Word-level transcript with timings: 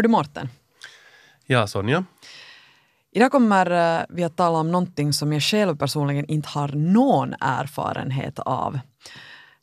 Hör 0.00 0.02
du 0.02 0.08
Mårten? 0.08 0.48
Ja, 1.46 1.66
Sonja. 1.66 2.04
Idag 3.12 3.32
kommer 3.32 3.70
eh, 3.70 4.04
vi 4.08 4.24
att 4.24 4.36
tala 4.36 4.58
om 4.58 4.72
någonting 4.72 5.12
som 5.12 5.32
jag 5.32 5.42
själv 5.42 5.76
personligen 5.76 6.24
inte 6.24 6.48
har 6.48 6.68
någon 6.68 7.34
erfarenhet 7.40 8.38
av. 8.38 8.78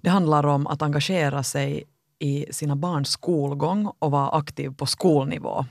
Det 0.02 0.10
handlar 0.10 0.46
om 0.46 0.68
att 0.68 0.82
engagera 0.82 1.44
sig 1.44 1.84
i 2.20 2.46
sina 2.52 2.76
barns 2.76 3.10
skolgång 3.10 3.92
och 4.00 4.12
vara 4.12 4.30
aktiv 4.30 4.70
på 4.70 4.86
skolnivå. 4.86 5.66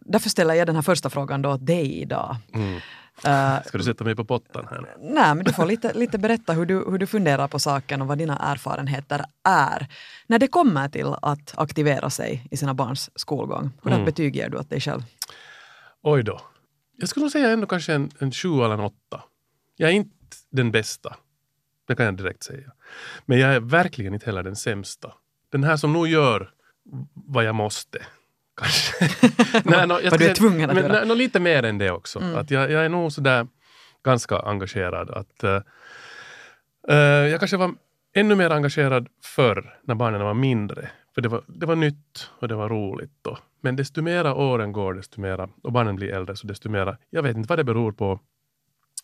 Därför 0.00 0.30
ställer 0.30 0.54
jag 0.54 0.66
den 0.66 0.76
här 0.76 0.82
första 0.82 1.10
frågan 1.10 1.42
då 1.42 1.50
åt 1.50 1.66
dig 1.66 2.00
idag. 2.00 2.36
Mm. 2.52 2.80
Uh, 3.26 3.62
Ska 3.66 3.78
du 3.78 3.84
sätta 3.84 4.04
mig 4.04 4.16
på 4.16 4.24
pottan 4.24 4.66
här? 4.70 4.96
Nej, 4.98 5.34
men 5.34 5.44
du 5.44 5.52
får 5.52 5.66
lite, 5.66 5.92
lite 5.92 6.18
berätta 6.18 6.52
hur 6.52 6.66
du, 6.66 6.74
hur 6.74 6.98
du 6.98 7.06
funderar 7.06 7.48
på 7.48 7.58
saken 7.58 8.02
och 8.02 8.08
vad 8.08 8.18
dina 8.18 8.38
erfarenheter 8.38 9.24
är 9.42 9.88
när 10.26 10.38
det 10.38 10.48
kommer 10.48 10.88
till 10.88 11.14
att 11.22 11.54
aktivera 11.58 12.10
sig 12.10 12.46
i 12.50 12.56
sina 12.56 12.74
barns 12.74 13.10
skolgång. 13.14 13.70
Hur 13.82 13.92
mm. 13.92 14.04
betyg 14.04 14.36
ger 14.36 14.48
du 14.48 14.58
åt 14.58 14.70
dig 14.70 14.80
själv? 14.80 15.02
Oj 16.02 16.22
då. 16.22 16.40
Jag 16.96 17.08
skulle 17.08 17.24
nog 17.24 17.32
säga 17.32 17.50
ändå 17.50 17.66
kanske 17.66 17.94
en, 17.94 18.10
en 18.18 18.32
sju 18.32 18.48
eller 18.48 18.74
en 18.74 18.80
åtta. 18.80 19.22
Jag 19.76 19.90
är 19.90 19.94
inte 19.94 20.36
den 20.50 20.70
bästa. 20.70 21.16
Det 21.86 21.94
kan 21.94 22.06
jag 22.06 22.16
direkt 22.16 22.42
säga. 22.42 22.72
Men 23.26 23.38
jag 23.38 23.54
är 23.54 23.60
verkligen 23.60 24.14
inte 24.14 24.26
heller 24.26 24.42
den 24.42 24.56
sämsta. 24.56 25.12
Den 25.52 25.64
här 25.64 25.76
som 25.76 25.92
nog 25.92 26.08
gör 26.08 26.50
vad 27.14 27.44
jag 27.44 27.54
måste. 27.54 27.98
Kanske. 28.56 29.08
nej, 29.64 29.86
no, 29.86 29.94
jag 30.02 30.10
vad 30.10 30.20
du 30.20 30.28
är 30.28 30.34
tvungen 30.34 30.70
att 30.70 30.76
men, 30.76 30.84
göra? 30.84 31.04
No, 31.04 31.14
lite 31.14 31.40
mer 31.40 31.62
än 31.62 31.78
det 31.78 31.90
också. 31.90 32.18
Mm. 32.18 32.36
Att 32.36 32.50
jag, 32.50 32.70
jag, 32.70 32.84
är 32.84 32.88
nog 32.88 33.12
sådär 33.12 33.46
ganska 34.04 34.38
engagerad. 34.38 35.10
Att, 35.10 35.44
uh, 35.44 35.60
uh, 36.90 36.96
jag 37.30 37.40
kanske 37.40 37.56
var 37.56 37.74
ännu 38.14 38.34
mer 38.34 38.50
engagerad 38.50 39.08
förr 39.22 39.78
när 39.82 39.94
barnen 39.94 40.20
var 40.20 40.34
mindre. 40.34 40.90
För 41.14 41.22
det 41.22 41.28
var, 41.28 41.42
det 41.46 41.66
var 41.66 41.76
nytt 41.76 42.30
och 42.38 42.48
det 42.48 42.54
var 42.54 42.68
roligt. 42.68 43.12
Då. 43.22 43.38
Men 43.60 43.76
desto 43.76 44.02
mera 44.02 44.34
åren 44.34 44.72
går, 44.72 44.94
desto 44.94 45.20
mera, 45.20 45.48
och 45.62 45.72
barnen 45.72 45.96
blir 45.96 46.08
äldre, 46.08 46.36
så 46.36 46.46
desto 46.46 46.68
mera, 46.68 46.96
jag 47.10 47.22
vet 47.22 47.36
inte 47.36 47.48
vad 47.48 47.58
det 47.58 47.64
beror 47.64 47.92
på, 47.92 48.20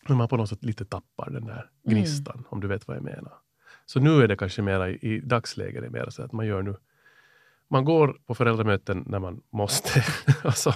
men 0.07 0.17
man 0.17 0.27
på 0.27 0.37
något 0.37 0.49
sätt 0.49 0.63
lite 0.63 0.85
tappar 0.85 1.29
den 1.29 1.45
där 1.45 1.53
mm. 1.53 1.65
gnistan, 1.83 2.35
mm. 2.35 2.45
om 2.49 2.59
du 2.59 2.67
vet 2.67 2.87
vad 2.87 2.97
jag 2.97 3.03
menar. 3.03 3.33
Så 3.85 3.99
nu 3.99 4.23
är 4.23 4.27
det 4.27 4.37
kanske 4.37 4.61
mera 4.61 4.89
i, 4.89 4.93
i 4.93 5.19
dagsläget, 5.19 5.81
det 5.81 5.87
är 5.87 5.91
mera 5.91 6.11
så 6.11 6.23
att 6.23 6.31
man 6.31 6.45
gör 6.45 6.61
nu, 6.61 6.75
man 7.71 7.85
går 7.85 8.15
på 8.27 8.35
föräldramöten 8.35 9.03
när 9.07 9.19
man 9.19 9.41
måste, 9.53 10.03
och 10.43 10.57
så 10.57 10.73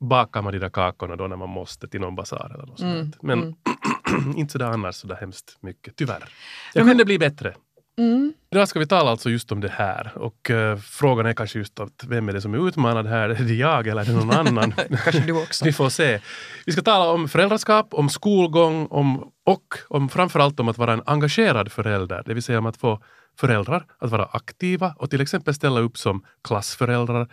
bakar 0.00 0.42
man 0.42 0.52
de 0.52 0.58
där 0.58 0.68
kakorna 0.68 1.16
då 1.16 1.26
när 1.26 1.36
man 1.36 1.48
måste 1.48 1.88
till 1.88 2.00
någon 2.00 2.14
basar 2.14 2.50
eller 2.54 2.66
något 2.66 2.80
mm. 2.80 2.96
sånt. 2.96 3.22
Men 3.22 3.38
mm. 3.38 3.56
inte 4.36 4.52
sådär 4.52 4.66
annars 4.66 4.94
sådär 4.94 5.16
hemskt 5.20 5.58
mycket, 5.60 5.96
tyvärr. 5.96 6.28
Jag 6.74 6.86
kunde 6.86 7.04
bli 7.04 7.18
bättre. 7.18 7.54
Mm. 7.98 8.32
Idag 8.50 8.68
ska 8.68 8.78
vi 8.78 8.86
tala 8.86 9.10
alltså 9.10 9.30
just 9.30 9.52
om 9.52 9.60
det 9.60 9.68
här 9.68 10.12
och 10.18 10.50
uh, 10.50 10.76
frågan 10.76 11.26
är 11.26 11.32
kanske 11.32 11.58
just 11.58 11.80
att 11.80 12.04
vem 12.08 12.28
är 12.28 12.32
det 12.32 12.40
som 12.40 12.54
är 12.54 12.68
utmanad 12.68 13.06
här? 13.06 13.28
Är 13.40 13.42
det 13.42 13.54
jag 13.54 13.86
eller 13.86 14.02
är 14.02 14.04
det 14.04 14.12
någon 14.12 14.30
annan? 14.30 14.72
kanske 14.88 15.20
du 15.20 15.32
också. 15.42 15.64
vi 15.64 15.72
får 15.72 15.88
se. 15.88 16.20
Vi 16.66 16.72
ska 16.72 16.82
tala 16.82 17.10
om 17.10 17.28
föräldraskap, 17.28 17.94
om 17.94 18.08
skolgång 18.08 18.86
om, 18.86 19.32
och 19.44 19.74
om 19.88 20.08
framförallt 20.08 20.60
om 20.60 20.68
att 20.68 20.78
vara 20.78 20.92
en 20.92 21.02
engagerad 21.06 21.72
förälder, 21.72 22.22
det 22.26 22.34
vill 22.34 22.42
säga 22.42 22.58
om 22.58 22.66
att 22.66 22.76
få 22.76 23.02
föräldrar 23.40 23.86
att 23.98 24.10
vara 24.10 24.24
aktiva 24.24 24.94
och 24.98 25.10
till 25.10 25.20
exempel 25.20 25.54
ställa 25.54 25.80
upp 25.80 25.98
som 25.98 26.24
klassföräldrar 26.44 27.28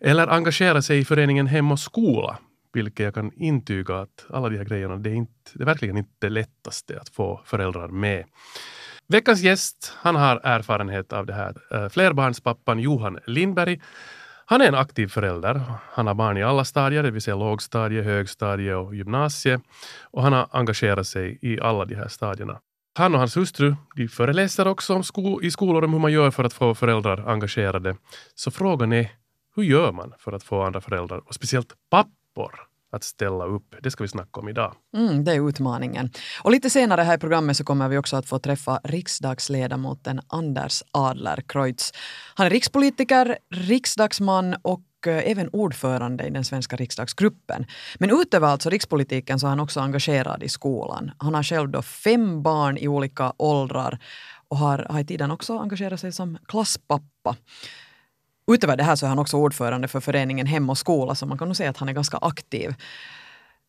eller 0.00 0.28
engagera 0.28 0.82
sig 0.82 0.98
i 0.98 1.04
föreningen 1.04 1.46
Hem 1.46 1.72
och 1.72 1.78
skola, 1.78 2.38
vilket 2.72 3.04
jag 3.04 3.14
kan 3.14 3.32
intyga 3.32 3.98
att 3.98 4.26
alla 4.30 4.48
de 4.48 4.56
här 4.56 4.64
grejerna, 4.64 4.96
det 4.96 5.10
är, 5.10 5.14
inte, 5.14 5.50
det 5.54 5.62
är 5.62 5.66
verkligen 5.66 5.96
inte 5.96 6.12
det 6.18 6.28
lättaste 6.28 7.00
att 7.00 7.08
få 7.08 7.40
föräldrar 7.44 7.88
med. 7.88 8.24
Veckans 9.08 9.40
gäst, 9.40 9.92
han 9.96 10.16
har 10.16 10.40
erfarenhet 10.44 11.12
av 11.12 11.26
det 11.26 11.34
här. 11.34 11.54
Eh, 11.70 11.88
flerbarnspappan 11.88 12.78
Johan 12.78 13.18
Lindberg. 13.26 13.80
Han 14.46 14.60
är 14.60 14.68
en 14.68 14.74
aktiv 14.74 15.08
förälder. 15.08 15.62
Han 15.90 16.06
har 16.06 16.14
barn 16.14 16.36
i 16.36 16.42
alla 16.42 16.64
stadier, 16.64 17.02
det 17.02 17.10
vill 17.10 17.22
säga 17.22 17.36
lågstadie, 17.36 18.02
högstadie 18.02 18.74
och 18.74 18.94
gymnasie. 18.94 19.60
Och 20.02 20.22
han 20.22 20.32
har 20.32 20.48
engagerat 20.50 21.06
sig 21.06 21.38
i 21.42 21.60
alla 21.60 21.84
de 21.84 21.94
här 21.94 22.08
stadierna. 22.08 22.60
Han 22.96 23.14
och 23.14 23.18
hans 23.18 23.36
hustru 23.36 23.76
de 23.96 24.08
föreläser 24.08 24.66
också 24.66 24.94
om 24.94 25.02
sko 25.02 25.42
i 25.42 25.50
skolor 25.50 25.84
om 25.84 25.92
hur 25.92 26.00
man 26.00 26.12
gör 26.12 26.30
för 26.30 26.44
att 26.44 26.52
få 26.52 26.74
föräldrar 26.74 27.28
engagerade. 27.30 27.96
Så 28.34 28.50
frågan 28.50 28.92
är, 28.92 29.10
hur 29.56 29.62
gör 29.62 29.92
man 29.92 30.12
för 30.18 30.32
att 30.32 30.42
få 30.42 30.62
andra 30.62 30.80
föräldrar, 30.80 31.18
och 31.28 31.34
speciellt 31.34 31.72
pappor, 31.90 32.60
att 32.92 33.04
ställa 33.04 33.44
upp. 33.44 33.74
Det 33.82 33.90
ska 33.90 34.04
vi 34.04 34.08
snacka 34.08 34.40
om 34.40 34.48
idag. 34.48 34.74
Mm, 34.96 35.24
det 35.24 35.32
är 35.32 35.48
utmaningen. 35.48 36.10
Och 36.42 36.50
lite 36.50 36.70
senare 36.70 37.02
här 37.02 37.16
i 37.16 37.18
programmet 37.18 37.56
så 37.56 37.64
kommer 37.64 37.88
vi 37.88 37.98
också 37.98 38.16
att 38.16 38.28
få 38.28 38.38
träffa 38.38 38.80
riksdagsledamoten 38.84 40.20
Anders 40.28 40.82
Adler 40.90 41.42
Kreutz. 41.48 41.92
Han 42.34 42.46
är 42.46 42.50
rikspolitiker, 42.50 43.38
riksdagsman 43.50 44.56
och 44.62 44.82
och 45.10 45.22
även 45.22 45.48
ordförande 45.48 46.26
i 46.26 46.30
den 46.30 46.44
svenska 46.44 46.76
riksdagsgruppen. 46.76 47.66
Men 47.98 48.10
utöver 48.10 48.48
alltså 48.48 48.70
rikspolitiken 48.70 49.40
så 49.40 49.46
är 49.46 49.50
han 49.50 49.60
också 49.60 49.80
engagerad 49.80 50.42
i 50.42 50.48
skolan. 50.48 51.10
Han 51.18 51.34
har 51.34 51.42
själv 51.42 51.70
då 51.70 51.82
fem 51.82 52.42
barn 52.42 52.76
i 52.78 52.88
olika 52.88 53.32
åldrar 53.36 53.98
och 54.48 54.56
har, 54.56 54.86
har 54.90 55.00
i 55.00 55.04
tiden 55.04 55.30
också 55.30 55.58
engagerat 55.58 56.00
sig 56.00 56.12
som 56.12 56.38
klasspappa. 56.48 57.36
Utöver 58.52 58.76
det 58.76 58.84
här 58.84 58.96
så 58.96 59.06
är 59.06 59.08
han 59.08 59.18
också 59.18 59.36
ordförande 59.36 59.88
för 59.88 60.00
föreningen 60.00 60.46
Hem 60.46 60.70
och 60.70 60.78
skola, 60.78 61.14
så 61.14 61.26
man 61.26 61.38
kan 61.38 61.48
nog 61.48 61.56
säga 61.56 61.70
att 61.70 61.76
han 61.76 61.88
är 61.88 61.92
ganska 61.92 62.16
aktiv. 62.16 62.74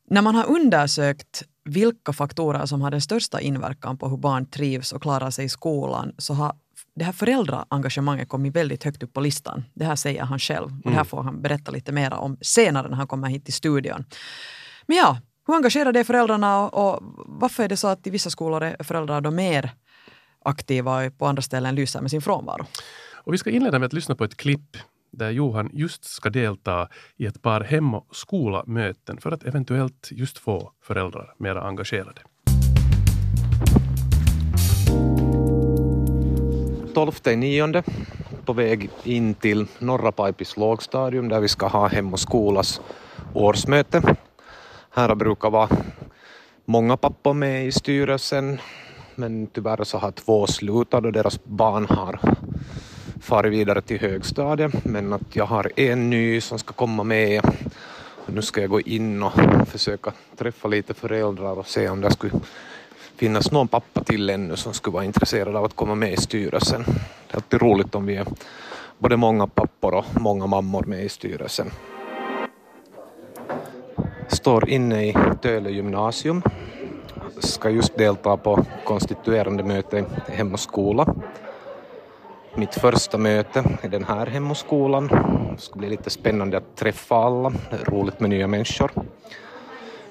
När 0.10 0.22
man 0.22 0.36
har 0.36 0.46
undersökt 0.46 1.44
vilka 1.64 2.14
faktorer 2.14 2.66
som 2.66 2.82
har 2.82 2.92
den 2.92 3.02
största 3.02 3.42
inverkan 3.42 3.98
på 3.98 4.10
hur 4.10 4.18
barn 4.18 4.46
trivs 4.46 4.92
och 4.92 5.02
klarar 5.02 5.32
sig 5.32 5.46
i 5.46 5.50
skolan 5.50 6.14
så 6.18 6.34
har 6.34 6.56
det 6.98 7.06
här 7.06 7.12
föräldraengagemanget 7.12 8.30
kommit 8.30 8.56
väldigt 8.56 8.84
högt 8.84 9.04
upp 9.04 9.14
på 9.14 9.22
listan. 9.22 9.64
Det 9.74 9.86
här 9.86 9.96
säger 9.96 10.24
han 10.24 10.40
själv 10.40 10.66
och 10.66 10.72
det 10.84 10.90
här 10.90 10.96
mm. 10.96 11.06
får 11.06 11.24
han 11.24 11.42
berätta 11.42 11.72
lite 11.72 11.92
mer 11.92 12.14
om 12.14 12.38
senare 12.42 12.90
när 12.90 12.98
han 12.98 13.08
kommer 13.08 13.28
hit 13.28 13.46
till 13.46 13.54
studion. 13.54 14.06
Men 14.86 14.98
ja, 14.98 15.18
hur 15.48 15.56
engagerade 15.56 16.00
är 16.00 16.04
föräldrarna 16.04 16.70
och 16.70 17.00
varför 17.26 17.64
är 17.64 17.68
det 17.70 17.78
så 17.78 17.88
att 17.88 18.08
i 18.08 18.10
vissa 18.10 18.30
skolor 18.30 18.64
är 18.64 18.84
föräldrar 18.84 19.22
då 19.22 19.32
mer 19.32 19.72
aktiva 20.46 21.06
och 21.06 21.18
på 21.18 21.26
andra 21.26 21.42
ställen 21.42 21.76
lyser 21.76 22.02
med 22.02 22.12
sin 22.12 22.22
frånvaro? 22.22 22.66
Och 23.14 23.34
vi 23.34 23.38
ska 23.38 23.50
inleda 23.50 23.80
med 23.80 23.86
att 23.86 23.94
lyssna 23.94 24.16
på 24.16 24.24
ett 24.24 24.38
klipp 24.38 24.78
där 25.12 25.30
Johan 25.30 25.70
just 25.74 26.04
ska 26.04 26.30
delta 26.30 26.88
i 27.18 27.26
ett 27.26 27.42
par 27.42 27.62
hem 27.62 27.94
och 27.94 28.16
skola-möten 28.16 29.18
för 29.18 29.32
att 29.32 29.44
eventuellt 29.44 30.10
just 30.12 30.38
få 30.38 30.72
föräldrar 30.84 31.34
mer 31.38 31.56
engagerade. 31.56 32.22
12 36.98 37.12
nionde 37.36 37.84
på 38.46 38.54
väg 38.54 38.90
in 39.04 39.34
till 39.34 39.68
Norra 39.80 40.12
Paipis 40.12 40.58
lågstadium 40.58 41.30
där 41.30 41.40
vi 41.40 41.48
ska 41.48 41.68
ha 41.68 41.88
Hem 41.88 42.14
och 42.14 42.20
skolas 42.20 42.82
årsmöte. 43.34 44.16
Här 44.90 45.16
brukar 45.16 45.50
vara 45.50 45.70
många 46.66 46.98
pappor 46.98 47.34
med 47.34 47.68
i 47.68 47.72
styrelsen 47.72 48.60
men 49.16 49.48
tyvärr 49.48 49.84
så 49.84 49.98
har 49.98 50.12
två 50.12 50.48
slutat 50.48 51.06
och 51.06 51.12
deras 51.12 51.44
barn 51.44 51.86
har 51.90 52.20
farit 53.22 53.54
vidare 53.54 53.82
till 53.82 54.00
högstadiet 54.00 54.86
men 54.86 55.14
att 55.14 55.36
jag 55.36 55.46
har 55.46 55.72
en 55.76 56.10
ny 56.10 56.42
som 56.42 56.60
ska 56.60 56.74
komma 56.74 57.04
med. 57.04 57.42
Nu 58.26 58.42
ska 58.42 58.62
jag 58.62 58.70
gå 58.70 58.82
in 58.82 59.24
och 59.24 59.34
försöka 59.68 60.12
träffa 60.38 60.68
lite 60.68 60.94
föräldrar 60.94 61.60
och 61.60 61.68
se 61.68 61.90
om 61.90 62.02
det 62.02 62.12
skulle 62.12 62.34
finnas 63.18 63.52
någon 63.52 63.68
pappa 63.68 64.04
till 64.04 64.30
ännu 64.30 64.56
som 64.56 64.74
skulle 64.74 64.94
vara 64.94 65.04
intresserad 65.04 65.56
av 65.56 65.66
att 65.66 65.76
komma 65.76 65.96
med 65.96 66.14
i 66.14 66.18
styrelsen. 66.18 66.84
Det 67.28 67.34
är 67.34 67.36
alltid 67.36 67.62
roligt 67.62 67.96
om 67.96 68.06
vi 68.06 68.16
är 68.16 68.26
både 68.98 69.18
många 69.18 69.48
pappor 69.48 69.94
och 69.94 70.06
många 70.22 70.48
mammor 70.48 70.84
med 70.84 71.04
i 71.04 71.10
styrelsen. 71.10 71.72
Står 74.28 74.70
inne 74.70 75.06
i 75.08 75.16
Töle 75.42 75.70
gymnasium. 75.70 76.42
Ska 77.40 77.70
just 77.70 77.98
delta 77.98 78.38
på 78.38 78.66
konstituerande 78.84 79.64
möte 79.64 79.98
i 79.98 80.32
Hem 80.32 80.54
och 80.54 80.60
skola 80.60 81.16
mitt 82.58 82.76
första 82.76 83.18
möte 83.18 83.64
i 83.84 83.88
den 83.88 84.04
här 84.04 84.26
hem 84.26 84.52
och 84.52 84.58
skolan. 84.58 85.08
Det 85.56 85.62
ska 85.62 85.80
bli 85.80 85.90
lite 85.90 86.10
spännande 86.10 86.58
att 86.58 86.76
träffa 86.76 87.16
alla, 87.16 87.50
det 87.50 87.76
är 87.76 87.92
roligt 87.92 88.20
med 88.20 88.30
nya 88.30 88.48
människor. 88.48 88.92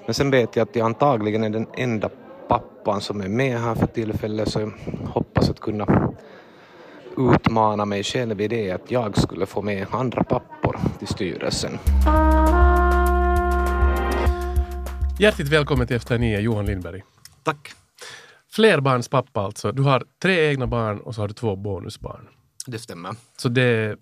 Men 0.04 0.14
sen 0.14 0.30
vet 0.30 0.56
jag 0.56 0.68
att 0.68 0.76
jag 0.76 0.86
antagligen 0.86 1.44
är 1.44 1.50
den 1.50 1.66
enda 1.76 2.10
pappan 2.48 3.00
som 3.00 3.20
är 3.20 3.28
med 3.28 3.60
här 3.60 3.74
för 3.74 3.86
tillfället 3.86 4.48
så 4.48 4.60
jag 4.60 4.72
hoppas 5.06 5.50
att 5.50 5.60
kunna 5.60 6.12
utmana 7.16 7.84
mig 7.84 8.02
själv 8.04 8.40
i 8.40 8.48
det 8.48 8.70
att 8.70 8.90
jag 8.90 9.18
skulle 9.18 9.46
få 9.46 9.62
med 9.62 9.86
andra 9.90 10.24
pappor 10.24 10.78
till 10.98 11.08
styrelsen. 11.08 11.78
Hjärtligt 15.18 15.48
välkommen 15.48 15.86
till 15.86 15.96
Efter 15.96 16.18
nio, 16.18 16.40
Johan 16.40 16.66
Lindberg. 16.66 17.02
Tack. 17.42 17.72
Flerbarnspappa 18.52 19.40
alltså. 19.40 19.72
Du 19.72 19.82
har 19.82 20.04
tre 20.22 20.48
egna 20.48 20.66
barn 20.66 21.00
och 21.00 21.14
så 21.14 21.20
har 21.20 21.28
du 21.28 21.34
två 21.34 21.56
bonusbarn. 21.56 22.28
Det 22.66 22.78
stämmer. 22.78 23.14
Så 23.36 23.48
det 23.48 23.62
är 23.62 23.96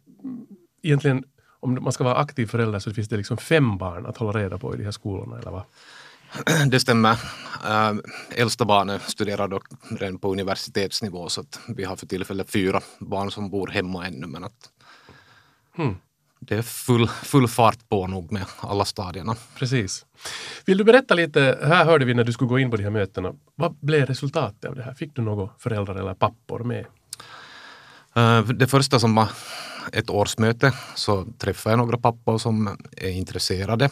egentligen, 0.83 1.25
om 1.61 1.79
man 1.83 1.93
ska 1.93 2.05
vara 2.05 2.17
aktiv 2.17 2.47
förälder 2.47 2.79
så 2.79 2.95
finns 2.95 3.09
det 3.09 3.17
liksom 3.17 3.37
fem 3.37 3.79
barn 3.79 4.07
att 4.07 4.17
hålla 4.17 4.39
reda 4.39 4.59
på 4.59 4.75
i 4.75 4.77
de 4.79 4.85
här 4.85 4.91
skolorna, 4.91 5.39
eller 5.39 5.51
vad? 5.51 5.63
Det 6.67 6.81
stämmer. 6.81 7.19
Äh, 7.65 7.93
äldsta 8.31 8.65
barnet 8.65 9.03
studerar 9.03 9.49
dock 9.49 9.65
redan 9.91 10.19
på 10.19 10.33
universitetsnivå 10.33 11.29
så 11.29 11.41
att 11.41 11.61
vi 11.69 11.85
har 11.85 11.97
för 11.97 12.07
tillfället 12.07 12.51
fyra 12.51 12.81
barn 12.99 13.31
som 13.31 13.51
bor 13.51 13.69
hemma 13.69 14.07
ännu 14.07 14.27
men 14.27 14.45
att 14.45 14.71
hmm. 15.77 15.97
det 16.41 16.57
är 16.57 16.63
full, 16.63 17.09
full 17.09 17.49
fart 17.49 17.89
på 17.89 18.07
nog 18.07 18.33
med 18.33 18.45
alla 18.61 18.85
stadierna. 18.85 19.37
Precis. 19.59 20.07
Vill 20.67 20.79
du 20.79 20.85
berätta 20.85 21.15
lite, 21.15 21.59
här 21.63 21.85
hörde 21.85 22.05
vi 22.05 22.15
när 22.15 22.25
du 22.25 22.33
skulle 22.33 22.49
gå 22.49 22.59
in 22.59 22.71
på 22.71 22.77
de 22.77 22.83
här 22.83 22.91
mötena, 22.91 23.35
vad 23.55 23.77
blev 23.81 24.07
resultatet 24.07 24.65
av 24.65 24.77
det 24.77 24.83
här? 24.83 24.95
Fick 24.95 25.17
du 25.17 25.23
några 25.23 25.49
föräldrar 25.59 25.95
eller 25.95 26.15
pappor 26.15 26.59
med? 26.59 26.87
Eh, 28.15 28.43
det 28.45 28.67
första 28.67 28.99
som 28.99 29.15
var 29.15 29.29
ett 29.93 30.11
årsmöte 30.11 30.73
så 30.95 31.27
träffade 31.39 31.73
jag 31.73 31.79
några 31.79 31.99
pappor 31.99 32.39
som 32.39 32.79
är 32.97 33.11
intresserade. 33.11 33.91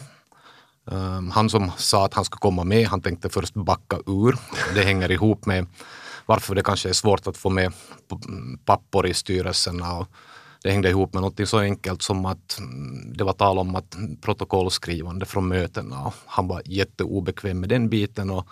Eh, 0.91 1.21
han 1.31 1.49
som 1.49 1.71
sa 1.77 2.05
att 2.05 2.13
han 2.13 2.25
skulle 2.25 2.39
komma 2.39 2.63
med, 2.63 2.87
han 2.87 3.01
tänkte 3.01 3.29
först 3.29 3.53
backa 3.53 3.97
ur. 4.05 4.37
Det 4.75 4.83
hänger 4.83 5.11
ihop 5.11 5.45
med 5.45 5.65
varför 6.25 6.55
det 6.55 6.63
kanske 6.63 6.89
är 6.89 6.93
svårt 6.93 7.27
att 7.27 7.37
få 7.37 7.49
med 7.49 7.73
pappor 8.65 9.07
i 9.07 9.13
styrelserna. 9.13 9.97
Och 9.97 10.07
det 10.63 10.71
hängde 10.71 10.89
ihop 10.89 11.13
med 11.13 11.21
något 11.21 11.49
så 11.49 11.59
enkelt 11.59 12.01
som 12.01 12.25
att 12.25 12.59
mm, 12.59 13.17
det 13.17 13.23
var 13.23 13.33
tal 13.33 13.59
om 13.59 13.75
att 13.75 13.95
protokollskrivande 14.21 15.25
från 15.25 15.47
mötena. 15.47 16.01
Och 16.05 16.13
han 16.25 16.47
var 16.47 16.61
jätteobekväm 16.65 17.59
med 17.59 17.69
den 17.69 17.89
biten. 17.89 18.29
Och 18.29 18.47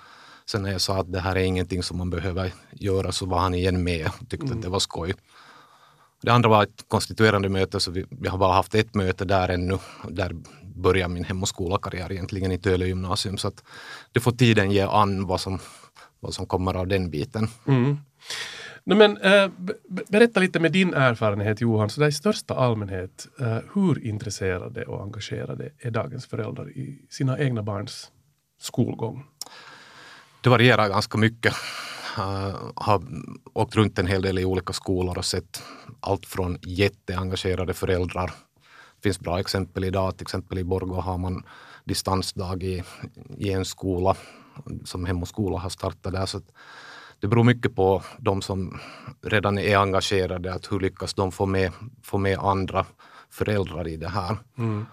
sen 0.46 0.64
när 0.64 0.72
jag 0.72 0.82
sa 0.82 1.00
att 1.00 1.12
det 1.12 1.20
här 1.20 1.36
är 1.36 1.44
ingenting 1.44 1.84
som 1.84 1.98
man 1.98 2.10
behöver 2.10 2.54
göra 2.72 3.12
så 3.12 3.26
var 3.26 3.40
han 3.40 3.54
igen 3.54 3.84
med 3.84 4.08
och 4.08 4.30
tyckte 4.30 4.46
mm. 4.46 4.58
att 4.58 4.64
det 4.64 4.70
var 4.70 4.80
skoj. 4.80 5.14
Det 6.22 6.32
andra 6.32 6.50
var 6.50 6.64
ett 6.64 6.86
konstituerande 6.88 7.50
möte, 7.50 7.80
så 7.80 7.92
vi, 7.92 8.06
vi 8.10 8.28
har 8.28 8.38
bara 8.38 8.54
haft 8.54 8.76
ett 8.76 8.96
möte 8.96 9.26
där 9.26 9.50
ännu. 9.50 9.78
Där 10.10 10.36
börjar 10.82 11.08
min 11.08 11.24
hem 11.24 11.42
och 11.42 11.48
skolakarriär 11.48 12.12
egentligen 12.12 12.52
i 12.52 12.58
Töle 12.58 12.88
gymnasium. 12.88 13.38
Så 13.38 13.48
att 13.48 13.64
det 14.12 14.20
får 14.20 14.32
tiden 14.32 14.72
ge 14.72 14.82
an 14.82 15.28
vad 15.28 15.42
som, 15.42 15.60
vad 16.20 16.34
som 16.34 16.46
kommer 16.46 16.74
av 16.74 16.88
den 16.88 17.10
biten. 17.10 17.48
Mm. 17.68 17.98
No, 18.84 18.96
men, 18.96 19.18
äh, 19.18 19.52
berätta 20.10 20.40
lite 20.40 20.60
med 20.60 20.72
din 20.72 20.94
erfarenhet 20.94 21.62
Johan, 21.62 21.90
så 21.90 22.02
där 22.02 22.08
i 22.08 22.12
största 22.12 22.56
allmänhet, 22.56 23.28
äh, 23.40 23.58
hur 23.74 24.06
intresserade 24.06 24.86
och 24.86 25.04
engagerade 25.04 25.70
är 25.80 25.92
dagens 25.92 26.26
föräldrar 26.26 26.70
i 26.70 27.06
sina 27.10 27.40
egna 27.40 27.64
barns 27.64 28.12
skolgång? 28.60 29.26
Det 30.42 30.50
varierar 30.50 30.90
ganska 30.90 31.18
mycket. 31.18 31.54
Uh, 32.18 32.72
har 32.76 33.04
åkt 33.54 33.76
runt 33.76 34.00
en 34.00 34.08
hel 34.08 34.22
del 34.22 34.40
i 34.40 34.46
olika 34.46 34.74
skolor 34.74 35.18
och 35.18 35.26
sett 35.26 35.64
allt 36.00 36.26
från 36.26 36.58
jätteengagerade 36.62 37.74
föräldrar. 37.74 38.32
Det 39.02 39.10
finns 39.10 39.20
bra 39.20 39.40
exempel 39.40 39.84
idag, 39.84 40.18
till 40.18 40.26
exempel 40.26 40.58
i 40.58 40.64
Borgå 40.64 41.02
har 41.02 41.18
man 41.18 41.44
distansdag 41.84 42.64
i, 42.64 42.84
i 43.38 43.52
en 43.52 43.66
skola 43.66 44.16
som 44.86 45.06
Hem 45.06 45.22
och 45.22 45.28
skola 45.28 45.58
har 45.58 45.70
startat 45.70 46.14
där. 46.14 46.26
Så 46.26 46.42
det 47.20 47.28
beror 47.28 47.44
mycket 47.44 47.76
på 47.76 48.04
de 48.18 48.42
som 48.42 48.80
redan 49.22 49.58
är 49.58 49.78
engagerade, 49.78 50.54
att 50.54 50.72
hur 50.72 50.80
lyckas 50.80 51.14
de 51.14 51.32
få 51.32 51.46
med, 51.46 51.72
få 52.04 52.18
med 52.18 52.40
andra 52.40 52.86
föräldrar 53.30 53.88
i 53.88 53.98
det 53.98 54.10
här. 54.10 54.38
Mm. 54.58 54.86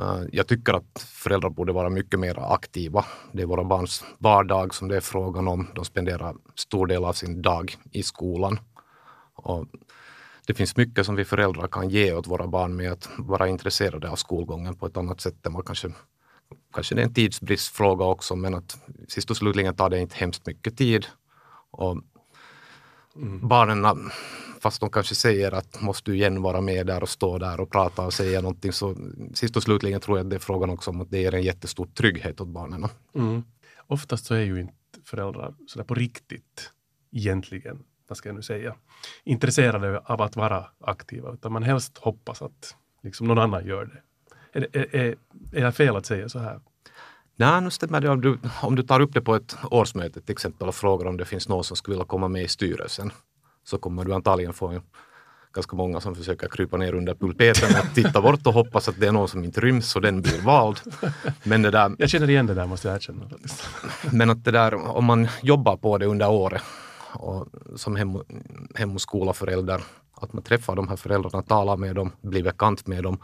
Uh, 0.00 0.22
jag 0.32 0.46
tycker 0.46 0.72
att 0.72 0.98
föräldrar 0.98 1.50
borde 1.50 1.72
vara 1.72 1.90
mycket 1.90 2.20
mer 2.20 2.52
aktiva. 2.52 3.04
Det 3.32 3.42
är 3.42 3.46
våra 3.46 3.64
barns 3.64 4.04
vardag 4.18 4.74
som 4.74 4.88
det 4.88 4.96
är 4.96 5.00
frågan 5.00 5.48
om. 5.48 5.66
De 5.74 5.84
spenderar 5.84 6.34
stor 6.54 6.86
del 6.86 7.04
av 7.04 7.12
sin 7.12 7.42
dag 7.42 7.76
i 7.90 8.02
skolan. 8.02 8.58
Och 9.34 9.66
det 10.46 10.54
finns 10.54 10.76
mycket 10.76 11.06
som 11.06 11.14
vi 11.14 11.24
föräldrar 11.24 11.68
kan 11.68 11.88
ge 11.88 12.12
åt 12.12 12.26
våra 12.26 12.46
barn 12.46 12.76
med 12.76 12.92
att 12.92 13.08
vara 13.18 13.48
intresserade 13.48 14.10
av 14.10 14.16
skolgången 14.16 14.76
på 14.76 14.86
ett 14.86 14.96
annat 14.96 15.20
sätt 15.20 15.46
än 15.46 15.52
vad 15.52 15.66
kanske 15.66 15.92
Kanske 16.72 16.94
det 16.94 17.00
är 17.00 17.06
en 17.06 17.14
tidsbristfråga 17.14 18.04
också, 18.04 18.36
men 18.36 18.54
att 18.54 18.78
sist 19.08 19.30
och 19.30 19.36
slutligen 19.36 19.76
tar 19.76 19.90
det 19.90 19.98
inte 19.98 20.16
hemskt 20.16 20.46
mycket 20.46 20.76
tid. 20.76 21.06
Och 21.70 21.98
mm. 23.16 23.48
Barnen, 23.48 24.10
fast 24.60 24.80
de 24.80 24.90
kanske 24.90 25.14
säger 25.14 25.52
att 25.52 25.80
måste 25.82 26.10
du 26.10 26.16
igen 26.16 26.42
vara 26.42 26.60
med 26.60 26.86
där 26.86 27.02
och 27.02 27.08
stå 27.08 27.38
där 27.38 27.60
och 27.60 27.70
prata 27.70 28.06
och 28.06 28.12
säga 28.12 28.40
någonting, 28.40 28.72
så 28.72 28.96
sist 29.34 29.56
och 29.56 29.62
slutligen 29.62 30.00
tror 30.00 30.18
jag 30.18 30.24
att 30.24 30.30
det 30.30 30.36
är 30.36 30.40
frågan 30.40 30.70
också 30.70 30.90
om 30.90 31.00
att 31.00 31.10
det 31.10 31.18
ger 31.18 31.34
en 31.34 31.42
jättestor 31.42 31.86
trygghet 31.86 32.40
åt 32.40 32.48
barnen. 32.48 32.86
Mm. 33.14 33.42
Oftast 33.86 34.26
så 34.26 34.34
är 34.34 34.44
ju 34.44 34.60
inte 34.60 34.74
föräldrar 35.04 35.54
sådär 35.66 35.84
på 35.84 35.94
riktigt 35.94 36.70
egentligen 37.12 37.82
vad 38.08 38.18
ska 38.18 38.28
jag 38.28 38.36
nu 38.36 38.42
säga, 38.42 38.74
intresserade 39.24 39.98
av 39.98 40.22
att 40.22 40.36
vara 40.36 40.66
aktiva, 40.80 41.32
utan 41.32 41.52
man 41.52 41.62
helst 41.62 41.98
hoppas 41.98 42.42
att 42.42 42.76
liksom 43.02 43.26
någon 43.26 43.38
annan 43.38 43.66
gör 43.66 43.84
det. 43.84 44.02
Är, 44.58 44.68
är, 44.72 44.96
är, 44.96 45.16
är 45.52 45.62
jag 45.62 45.74
fel 45.74 45.96
att 45.96 46.06
säga 46.06 46.28
så 46.28 46.38
här? 46.38 46.60
Nej, 47.36 47.60
nu 47.60 47.70
stämmer 47.70 48.00
det 48.00 48.08
om 48.08 48.20
du, 48.20 48.38
om 48.62 48.74
du 48.74 48.82
tar 48.82 49.00
upp 49.00 49.14
det 49.14 49.20
på 49.20 49.34
ett 49.34 49.56
årsmöte 49.70 50.20
till 50.20 50.32
exempel 50.32 50.68
och 50.68 50.74
frågar 50.74 51.06
om 51.06 51.16
det 51.16 51.24
finns 51.24 51.48
någon 51.48 51.64
som 51.64 51.76
skulle 51.76 51.94
vilja 51.94 52.06
komma 52.06 52.28
med 52.28 52.42
i 52.42 52.48
styrelsen 52.48 53.12
så 53.64 53.78
kommer 53.78 54.04
du 54.04 54.14
antagligen 54.14 54.52
få 54.52 54.66
en, 54.68 54.82
ganska 55.56 55.76
många 55.76 56.00
som 56.00 56.14
försöker 56.14 56.48
krypa 56.48 56.76
ner 56.76 56.94
under 56.94 57.14
pulpeten 57.14 57.70
och 57.80 57.94
titta 57.94 58.20
bort 58.20 58.46
och 58.46 58.54
hoppas 58.54 58.88
att 58.88 59.00
det 59.00 59.06
är 59.06 59.12
någon 59.12 59.28
som 59.28 59.44
inte 59.44 59.60
ryms 59.60 59.96
och 59.96 60.02
den 60.02 60.22
blir 60.22 60.42
vald. 60.42 60.80
Men 61.42 61.62
det 61.62 61.70
där, 61.70 61.96
jag 61.98 62.10
känner 62.10 62.30
igen 62.30 62.46
det 62.46 62.54
där 62.54 62.66
måste 62.66 62.88
jag 62.88 62.96
erkänna. 62.96 63.30
Men 64.12 64.30
att 64.30 64.44
det 64.44 64.50
där, 64.50 64.74
om 64.74 65.04
man 65.04 65.28
jobbar 65.42 65.76
på 65.76 65.98
det 65.98 66.06
under 66.06 66.30
året 66.30 66.62
och 67.16 67.48
som 67.76 67.96
hem, 67.96 68.18
hem 68.74 68.94
och 68.94 69.00
skolaförälder, 69.00 69.82
att 70.14 70.32
man 70.32 70.42
träffar 70.42 70.76
de 70.76 70.88
här 70.88 70.96
föräldrarna, 70.96 71.42
talar 71.42 71.76
med 71.76 71.94
dem, 71.94 72.12
blir 72.20 72.42
bekant 72.42 72.86
med 72.86 73.02
dem. 73.02 73.18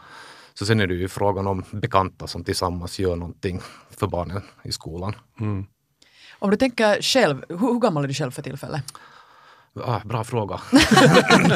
Så 0.53 0.65
sen 0.65 0.79
är 0.79 0.87
det 0.87 0.93
ju 0.93 1.07
frågan 1.07 1.47
om 1.47 1.63
bekanta 1.71 2.27
som 2.27 2.43
tillsammans 2.43 2.99
gör 2.99 3.15
någonting 3.15 3.61
för 3.89 4.07
barnen 4.07 4.41
i 4.63 4.71
skolan. 4.71 5.15
Mm. 5.39 5.65
Om 6.39 6.49
du 6.49 6.57
tänker 6.57 7.01
själv, 7.01 7.43
hur, 7.49 7.57
hur 7.57 7.79
gammal 7.79 8.03
är 8.03 8.07
du 8.07 8.13
själv 8.13 8.31
för 8.31 8.41
tillfället? 8.41 8.83
Ah, 9.81 9.99
bra 10.05 10.23
fråga. 10.23 10.61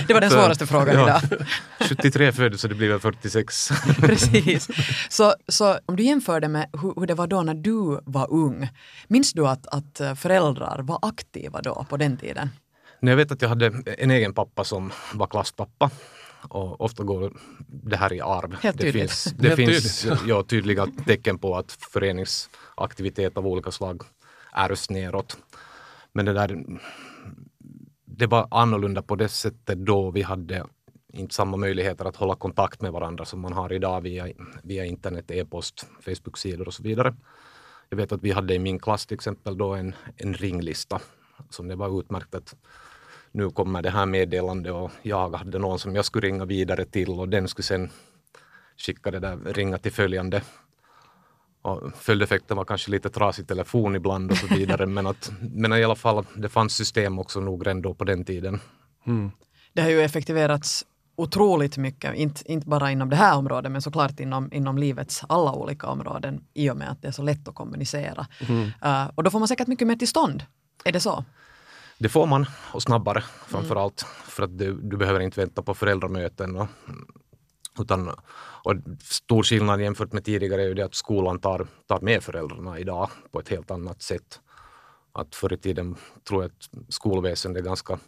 det 0.08 0.14
var 0.14 0.22
den 0.22 0.30
svåraste 0.32 0.68
frågan 0.68 0.96
ja, 0.96 1.04
idag. 1.04 1.48
73 1.80 2.32
född 2.32 2.60
så 2.60 2.68
det 2.68 2.76
blir 2.76 2.90
väl 2.90 3.00
46. 3.00 3.70
Precis. 4.02 4.68
Så, 5.10 5.34
så 5.48 5.80
om 5.86 5.96
du 5.96 6.04
jämför 6.04 6.40
det 6.40 6.48
med 6.48 6.70
hur, 6.74 6.94
hur, 7.00 7.08
det 7.08 7.14
var 7.14 7.28
då 7.28 7.42
när 7.42 7.54
du 7.54 8.00
var 8.06 8.32
ung. 8.32 8.70
Minns 9.08 9.34
du 9.34 9.48
att, 9.48 9.68
att 9.68 10.20
föräldrar 10.20 10.80
var 10.82 11.00
aktiva 11.02 11.62
då 11.62 11.86
på 11.90 11.98
den 11.98 12.18
tiden? 12.18 12.50
Jag 13.00 13.16
vet 13.16 13.32
att 13.32 13.42
jag 13.42 13.50
hade 13.50 13.74
en 13.98 14.12
egen 14.12 14.34
pappa 14.34 14.64
som 14.64 14.92
var 15.14 15.28
klasspappa. 15.28 15.90
Och 16.50 16.82
ofta 16.82 17.04
går 17.04 17.34
det 17.68 17.98
här 17.98 18.14
i 18.14 18.22
arv. 18.22 18.56
Helt 18.62 18.78
det 18.78 18.92
finns, 18.92 19.24
det 19.24 19.56
finns 19.56 20.08
ja, 20.28 20.44
tydliga 20.44 20.88
tecken 21.06 21.38
på 21.38 21.56
att 21.56 21.72
föreningsaktivitet 21.72 23.38
av 23.38 23.48
olika 23.48 23.72
slag 23.72 24.02
ärvs 24.54 24.90
neråt. 24.90 25.38
Men 26.14 26.26
det 26.26 26.34
där 26.34 26.66
det 28.18 28.28
var 28.28 28.48
annorlunda 28.52 29.02
på 29.02 29.16
det 29.16 29.30
sättet 29.30 29.78
då 29.78 30.12
vi 30.12 30.22
hade 30.22 30.66
inte 31.14 31.36
samma 31.36 31.58
möjligheter 31.58 32.06
att 32.06 32.16
hålla 32.16 32.36
kontakt 32.36 32.82
med 32.82 32.92
varandra 32.92 33.26
som 33.26 33.40
man 33.40 33.54
har 33.54 33.74
idag 33.74 34.02
via, 34.02 34.28
via 34.64 34.86
internet, 34.86 35.32
e-post, 35.32 35.88
Facebook-sidor 36.02 36.68
och 36.68 36.74
så 36.74 36.84
vidare. 36.84 37.16
Jag 37.90 37.98
vet 37.98 38.12
att 38.12 38.24
vi 38.24 38.32
hade 38.32 38.54
i 38.54 38.60
min 38.60 38.80
klass 38.80 39.06
till 39.06 39.16
exempel 39.16 39.58
då 39.58 39.74
en, 39.74 39.96
en 40.16 40.34
ringlista 40.34 41.00
som 41.50 41.68
det 41.68 41.76
var 41.76 42.00
utmärkt 42.00 42.36
att 42.36 42.56
nu 43.32 43.50
kommer 43.50 43.82
det 43.82 43.90
här 43.90 44.06
meddelandet 44.06 44.74
och 44.74 44.92
jag 45.02 45.36
hade 45.36 45.60
någon 45.60 45.80
som 45.80 45.96
jag 45.96 46.06
skulle 46.06 46.28
ringa 46.28 46.46
vidare 46.46 46.86
till 46.86 47.10
och 47.10 47.30
den 47.30 47.48
skulle 47.48 47.64
sen 47.66 47.90
skicka 48.78 49.12
det 49.12 49.20
där, 49.20 49.38
ringa 49.38 49.78
till 49.78 49.92
följande 49.92 50.42
och 51.68 51.92
följdeffekten 51.98 52.58
var 52.58 52.66
kanske 52.66 52.92
lite 52.92 53.10
trasig 53.10 53.48
telefon 53.48 53.96
ibland 53.96 54.32
och 54.32 54.38
så 54.38 54.48
vidare. 54.48 54.86
men, 54.86 55.08
att, 55.08 55.32
men 55.40 55.74
i 55.74 55.84
alla 55.84 55.96
fall, 55.96 56.26
det 56.36 56.50
fanns 56.50 56.76
system 56.76 57.20
också 57.20 57.40
nog 57.40 57.68
ändå 57.68 57.94
på 57.94 58.04
den 58.04 58.26
tiden. 58.26 58.60
Mm. 59.08 59.32
Det 59.74 59.82
har 59.82 59.90
ju 59.90 60.02
effektiverats 60.02 60.86
otroligt 61.16 61.78
mycket, 61.78 62.16
inte, 62.16 62.52
inte 62.52 62.68
bara 62.68 62.92
inom 62.92 63.10
det 63.10 63.16
här 63.16 63.38
området 63.38 63.72
men 63.72 63.82
såklart 63.82 64.20
inom, 64.20 64.54
inom 64.54 64.78
livets 64.78 65.24
alla 65.30 65.52
olika 65.52 65.88
områden 65.88 66.44
i 66.54 66.70
och 66.70 66.78
med 66.78 66.92
att 66.92 67.02
det 67.02 67.08
är 67.08 67.12
så 67.12 67.24
lätt 67.24 67.48
att 67.48 67.56
kommunicera. 67.56 68.28
Mm. 68.50 68.64
Uh, 68.86 69.12
och 69.16 69.24
då 69.24 69.30
får 69.32 69.40
man 69.40 69.48
säkert 69.48 69.68
mycket 69.68 69.88
mer 69.88 69.96
till 69.96 70.08
stånd. 70.08 70.44
Är 70.86 70.92
det 70.92 71.00
så? 71.00 71.26
Det 71.98 72.10
får 72.10 72.26
man, 72.26 72.46
och 72.72 72.84
snabbare 72.84 73.24
framför 73.48 73.72
mm. 73.72 73.84
allt. 73.84 74.06
För 74.28 74.44
att 74.44 74.58
du, 74.58 74.80
du 74.82 74.98
behöver 74.98 75.20
inte 75.20 75.40
vänta 75.40 75.62
på 75.62 75.74
föräldramöten 75.74 76.56
och 76.56 76.68
utan, 77.80 78.10
och 78.64 78.74
stor 79.04 79.44
skillnad 79.44 79.82
jämfört 79.82 80.14
med 80.14 80.24
tidigare 80.24 80.62
är 80.62 80.68
ju 80.68 80.74
det 80.74 80.86
att 80.86 80.96
skolan 80.96 81.40
tar, 81.40 81.68
tar 81.88 82.02
med 82.02 82.24
föräldrarna 82.24 82.80
idag 82.80 83.10
på 83.32 83.40
ett 83.40 83.50
helt 83.50 83.72
annat 83.72 84.02
sätt. 84.02 84.40
Att 85.12 85.36
förr 85.36 85.54
i 85.54 85.58
tiden 85.58 85.96
tror 86.28 86.44
jag 86.44 86.52
att 86.52 86.94
skolväsendet 86.94 87.62
är 87.62 87.66
ganska 87.66 88.00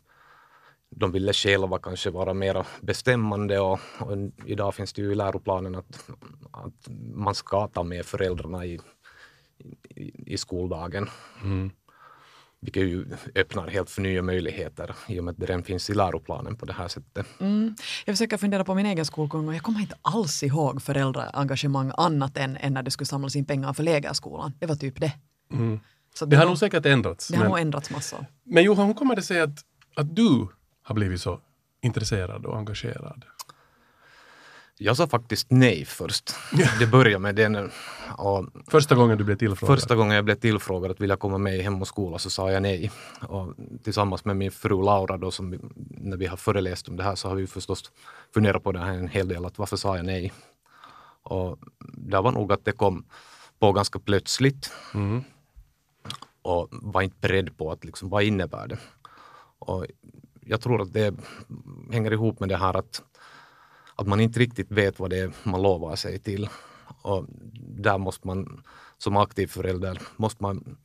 de 0.89 1.11
ville 1.11 1.33
själva 1.33 1.79
kanske 1.79 2.09
vara 2.09 2.33
mer 2.33 2.65
bestämmande 2.81 3.59
och, 3.59 3.79
och, 3.99 4.17
idag 4.45 4.75
finns 4.75 4.93
det 4.93 5.01
ju 5.01 5.11
i 5.11 5.15
läroplanen 5.15 5.75
att, 5.75 6.09
att 6.51 6.87
man 7.13 7.35
ska 7.35 7.67
ta 7.67 7.83
med 7.83 8.05
föräldrarna 8.05 8.65
i, 8.65 8.79
i, 9.89 10.33
i 10.33 10.37
skoldagen. 10.37 11.09
Mm. 11.43 11.71
Vilket 12.61 12.83
ju 12.83 13.05
öppnar 13.35 13.67
helt 13.67 13.89
för 13.89 14.01
nya 14.01 14.21
möjligheter 14.21 14.95
i 15.07 15.19
och 15.19 15.23
med 15.23 15.31
att 15.31 15.37
det 15.37 15.45
redan 15.45 15.63
finns 15.63 15.89
i 15.89 15.93
läroplanen 15.93 16.55
på 16.55 16.65
det 16.65 16.73
här 16.73 16.87
sättet. 16.87 17.27
Mm. 17.39 17.75
Jag 18.05 18.13
försöker 18.15 18.37
fundera 18.37 18.63
på 18.63 18.75
min 18.75 18.85
egen 18.85 19.05
skolgång 19.05 19.47
och 19.47 19.55
jag 19.55 19.61
kommer 19.61 19.79
inte 19.79 19.95
alls 20.01 20.43
ihåg 20.43 20.81
föräldraengagemang 20.81 21.91
annat 21.97 22.37
än, 22.37 22.57
än 22.57 22.73
när 22.73 22.83
det 22.83 22.91
skulle 22.91 23.05
samlas 23.05 23.35
in 23.35 23.45
pengar 23.45 23.73
för 23.73 23.83
lägerskolan. 23.83 24.53
Det 24.59 24.65
var 24.65 24.75
typ 24.75 24.99
det. 24.99 25.13
Mm. 25.51 25.79
Så 26.13 26.25
det, 26.25 26.35
det 26.35 26.37
har 26.37 26.45
nog 26.45 26.57
säkert 26.57 26.85
ändrats. 26.85 27.27
Det 27.27 27.33
men, 27.33 27.41
har 27.41 27.49
nog 27.49 27.59
ändrats 27.59 27.89
massor. 27.89 28.25
Men 28.43 28.63
Johan, 28.63 28.87
hur 28.87 28.93
kommer 28.93 29.15
det 29.15 29.21
sig 29.21 29.41
att, 29.41 29.59
att 29.95 30.15
du 30.15 30.47
har 30.83 30.95
blivit 30.95 31.21
så 31.21 31.41
intresserad 31.81 32.45
och 32.45 32.57
engagerad? 32.57 33.25
Jag 34.81 34.97
sa 34.97 35.07
faktiskt 35.07 35.47
nej 35.49 35.85
först. 35.85 36.31
Det 36.79 36.87
började 36.87 37.19
med 37.19 37.35
den. 37.35 37.71
Och 38.17 38.45
Första 38.67 38.95
gången 38.95 39.17
du 39.17 39.23
blev 39.23 39.35
tillfrågad? 39.35 39.79
första 39.79 39.95
gången 39.95 40.15
jag 40.15 40.25
blev 40.25 40.35
tillfrågad 40.35 40.91
att 40.91 41.01
vilja 41.01 41.15
komma 41.15 41.37
med 41.37 41.57
i 41.57 41.61
Hem 41.61 41.81
och 41.81 41.87
skola 41.87 42.19
så 42.19 42.29
sa 42.29 42.51
jag 42.51 42.61
nej. 42.61 42.91
Och 43.21 43.53
tillsammans 43.83 44.25
med 44.25 44.37
min 44.37 44.51
fru 44.51 44.83
Laura 44.83 45.17
då, 45.17 45.31
som 45.31 45.51
vi, 45.51 45.59
när 45.87 46.17
vi 46.17 46.25
har 46.25 46.37
föreläst 46.37 46.87
om 46.87 46.97
det 46.97 47.03
här 47.03 47.15
så 47.15 47.27
har 47.27 47.35
vi 47.35 47.47
förstås 47.47 47.91
funderat 48.33 48.63
på 48.63 48.71
det 48.71 48.79
här 48.79 48.93
en 48.93 49.07
hel 49.07 49.27
del. 49.27 49.45
Att 49.45 49.57
varför 49.57 49.77
sa 49.77 49.95
jag 49.95 50.05
nej? 50.05 50.33
Och 51.23 51.59
det 51.93 52.21
var 52.21 52.31
nog 52.31 52.53
att 52.53 52.65
det 52.65 52.71
kom 52.71 53.05
på 53.59 53.71
ganska 53.71 53.99
plötsligt. 53.99 54.71
Mm. 54.93 55.23
och 56.41 56.67
var 56.71 57.01
inte 57.01 57.17
beredd 57.19 57.57
på 57.57 57.71
att 57.71 57.83
liksom, 57.85 58.09
vad 58.09 58.23
innebär 58.23 58.67
det? 58.67 58.77
Och 59.59 59.85
jag 60.41 60.61
tror 60.61 60.81
att 60.81 60.93
det 60.93 61.15
hänger 61.91 62.13
ihop 62.13 62.39
med 62.39 62.49
det 62.49 62.57
här 62.57 62.77
att, 62.77 63.01
att 63.99 64.07
man 64.07 64.19
inte 64.19 64.39
riktigt 64.39 64.71
vet 64.71 64.99
vad 64.99 65.09
det 65.09 65.17
är 65.17 65.31
man 65.43 65.61
lovar 65.61 65.95
sig 65.95 66.19
till. 66.19 66.49
Och 67.01 67.25
där 67.53 67.97
måste 67.97 68.27
man 68.27 68.63
som 68.97 69.17
aktiv 69.17 69.47
förälder 69.47 70.01
måste 70.15 70.43
man 70.43 70.77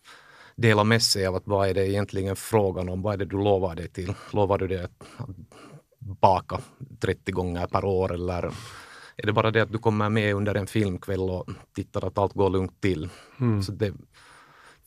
dela 0.57 0.85
med 0.85 1.03
sig 1.03 1.27
av 1.27 1.35
att 1.35 1.47
vad 1.47 1.69
är 1.69 1.75
det 1.75 1.89
egentligen 1.89 2.37
frågan 2.37 2.89
om? 2.89 3.03
Vad 3.03 3.15
är 3.15 3.19
det 3.19 3.25
du 3.25 3.37
lovar 3.37 3.75
dig 3.75 3.89
till? 3.89 4.15
Lovar 4.31 4.59
du 4.59 4.69
dig 4.69 4.85
att, 4.85 5.05
att 5.17 5.29
baka 5.99 6.61
30 7.01 7.33
gånger 7.33 7.67
per 7.67 7.85
år 7.85 8.15
eller 8.15 8.53
är 9.17 9.27
det 9.27 9.33
bara 9.33 9.51
det 9.51 9.63
att 9.63 9.73
du 9.73 9.79
kommer 9.79 10.09
med 10.09 10.35
under 10.35 10.55
en 10.55 10.67
filmkväll 10.67 11.31
och 11.31 11.49
tittar 11.75 12.07
att 12.07 12.19
allt 12.19 12.33
går 12.33 12.51
lugnt 12.51 12.81
till? 12.81 13.09
Så 13.63 13.73
det 13.73 13.95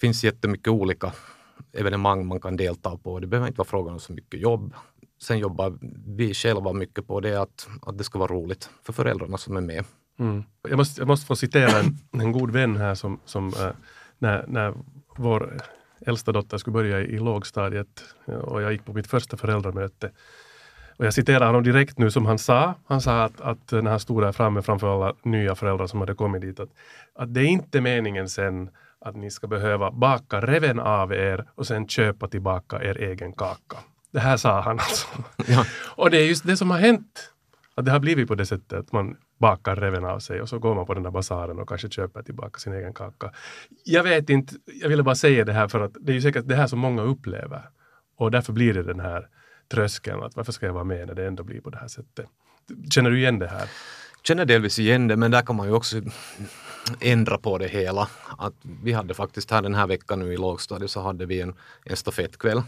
finns 0.02 0.24
jättemycket 0.24 0.68
olika 0.68 1.14
evenemang 1.74 2.28
man 2.28 2.40
kan 2.40 2.58
delta 2.58 2.98
på. 2.98 3.20
Det 3.20 3.28
behöver 3.28 3.48
inte 3.48 3.58
vara 3.58 3.68
frågan 3.68 3.94
om 3.94 4.00
så 4.00 4.14
mycket 4.14 4.40
jobb. 4.40 4.74
Sen 5.22 5.40
jobbar 5.40 5.78
vi 6.18 6.34
själva 6.34 6.74
mycket 6.74 7.08
på 7.08 7.20
det 7.20 7.42
att, 7.42 7.68
att 7.82 7.98
det 7.98 8.04
ska 8.04 8.20
vara 8.20 8.34
roligt 8.34 8.70
för 8.84 8.94
föräldrarna 8.94 9.38
som 9.38 9.58
är 9.58 9.62
med. 9.62 9.86
Mm. 10.20 10.44
Jag, 10.70 10.78
måste, 10.78 11.02
jag 11.02 11.08
måste 11.08 11.26
få 11.26 11.36
citera 11.36 11.80
en, 11.80 11.98
en 12.22 12.32
god 12.32 12.52
vän 12.52 12.78
här 12.78 12.96
som, 12.96 13.20
som 13.26 13.48
äh, 13.48 13.70
när, 14.18 14.46
när 14.48 14.74
vår 15.18 15.58
äldsta 16.02 16.32
dotter 16.32 16.58
skulle 16.58 16.74
börja 16.74 17.00
i, 17.00 17.04
i 17.04 17.20
lågstadiet 17.20 18.04
eh, 18.28 18.36
och 18.36 18.62
jag 18.62 18.72
gick 18.72 18.86
på 18.86 18.94
mitt 18.94 19.08
första 19.08 19.38
föräldramöte. 19.38 20.12
Och 20.98 21.06
jag 21.06 21.14
citerar 21.14 21.46
honom 21.46 21.64
direkt 21.64 21.98
nu 21.98 22.12
som 22.12 22.26
han 22.26 22.40
sa. 22.40 22.74
Han 22.86 23.02
sa 23.02 23.24
att, 23.24 23.42
att 23.42 23.72
när 23.72 23.92
han 23.92 24.00
stod 24.00 24.24
där 24.24 24.32
framme 24.32 24.62
framför 24.62 24.96
alla 24.96 25.16
nya 25.24 25.56
föräldrar 25.56 25.88
som 25.88 26.00
hade 26.00 26.14
kommit 26.14 26.42
dit 26.42 26.60
att, 26.60 26.70
att 27.16 27.34
det 27.34 27.42
är 27.42 27.48
inte 27.48 27.82
meningen 27.82 28.30
sen 28.30 28.70
att 29.00 29.16
ni 29.16 29.32
ska 29.32 29.48
behöva 29.48 29.92
baka 29.92 30.42
reven 30.42 30.80
av 30.80 31.14
er 31.14 31.46
och 31.56 31.68
sen 31.68 31.88
köpa 31.88 32.28
tillbaka 32.28 32.84
er 32.84 32.98
egen 32.98 33.34
kaka. 33.34 33.78
Det 34.18 34.22
här 34.22 34.38
sa 34.38 34.62
han 34.62 34.80
alltså. 34.80 35.08
Ja. 35.48 35.66
Och 35.96 36.10
det 36.10 36.18
är 36.18 36.26
just 36.26 36.48
det 36.48 36.58
som 36.58 36.72
har 36.72 36.78
hänt. 36.78 37.34
Att 37.76 37.86
det 37.86 37.92
har 37.92 38.00
blivit 38.00 38.28
på 38.28 38.36
det 38.36 38.46
sättet 38.46 38.80
att 38.80 38.92
man 38.92 39.18
bakar 39.40 39.76
reven 39.76 40.06
av 40.06 40.20
sig 40.20 40.42
och 40.42 40.50
så 40.50 40.60
går 40.60 40.76
man 40.76 40.86
på 40.86 40.94
den 40.94 41.04
där 41.04 41.12
basaren 41.12 41.60
och 41.60 41.70
kanske 41.70 41.90
köper 41.90 42.22
tillbaka 42.24 42.60
sin 42.60 42.74
egen 42.74 42.94
kaka. 42.94 43.32
Jag 43.86 44.04
vet 44.04 44.30
inte, 44.30 44.56
jag 44.82 44.90
ville 44.90 45.04
bara 45.04 45.16
säga 45.16 45.46
det 45.46 45.54
här 45.54 45.68
för 45.68 45.80
att 45.80 45.92
det 46.00 46.12
är 46.12 46.14
ju 46.14 46.22
säkert 46.22 46.48
det 46.48 46.56
här 46.56 46.68
som 46.68 46.80
många 46.80 47.02
upplever. 47.02 47.70
Och 48.18 48.32
därför 48.32 48.54
blir 48.54 48.74
det 48.74 48.84
den 48.84 49.00
här 49.00 49.28
tröskeln 49.72 50.24
att 50.24 50.36
varför 50.36 50.52
ska 50.52 50.66
jag 50.66 50.74
vara 50.74 50.84
med 50.84 51.08
när 51.08 51.16
det 51.16 51.28
ändå 51.28 51.44
blir 51.44 51.62
på 51.62 51.70
det 51.70 51.78
här 51.78 51.88
sättet. 51.88 52.26
Känner 52.90 53.10
du 53.10 53.18
igen 53.18 53.40
det 53.40 53.48
här? 53.48 53.70
känner 54.24 54.46
delvis 54.46 54.80
igen 54.80 55.08
det, 55.08 55.16
men 55.16 55.32
där 55.32 55.42
kan 55.42 55.56
man 55.56 55.68
ju 55.68 55.74
också 55.74 56.02
ändra 57.00 57.38
på 57.38 57.58
det 57.58 57.68
hela. 57.68 58.08
Att 58.38 58.54
vi 58.84 58.94
hade 58.94 59.14
faktiskt 59.14 59.52
här 59.52 59.62
den 59.62 59.76
här 59.76 59.88
veckan 59.88 60.20
nu 60.20 60.34
i 60.34 60.38
lågstadiet 60.38 60.92
så 60.92 61.02
hade 61.02 61.26
vi 61.26 61.42
en, 61.42 61.54
en 61.86 61.96
stafettkväll. 61.96 62.62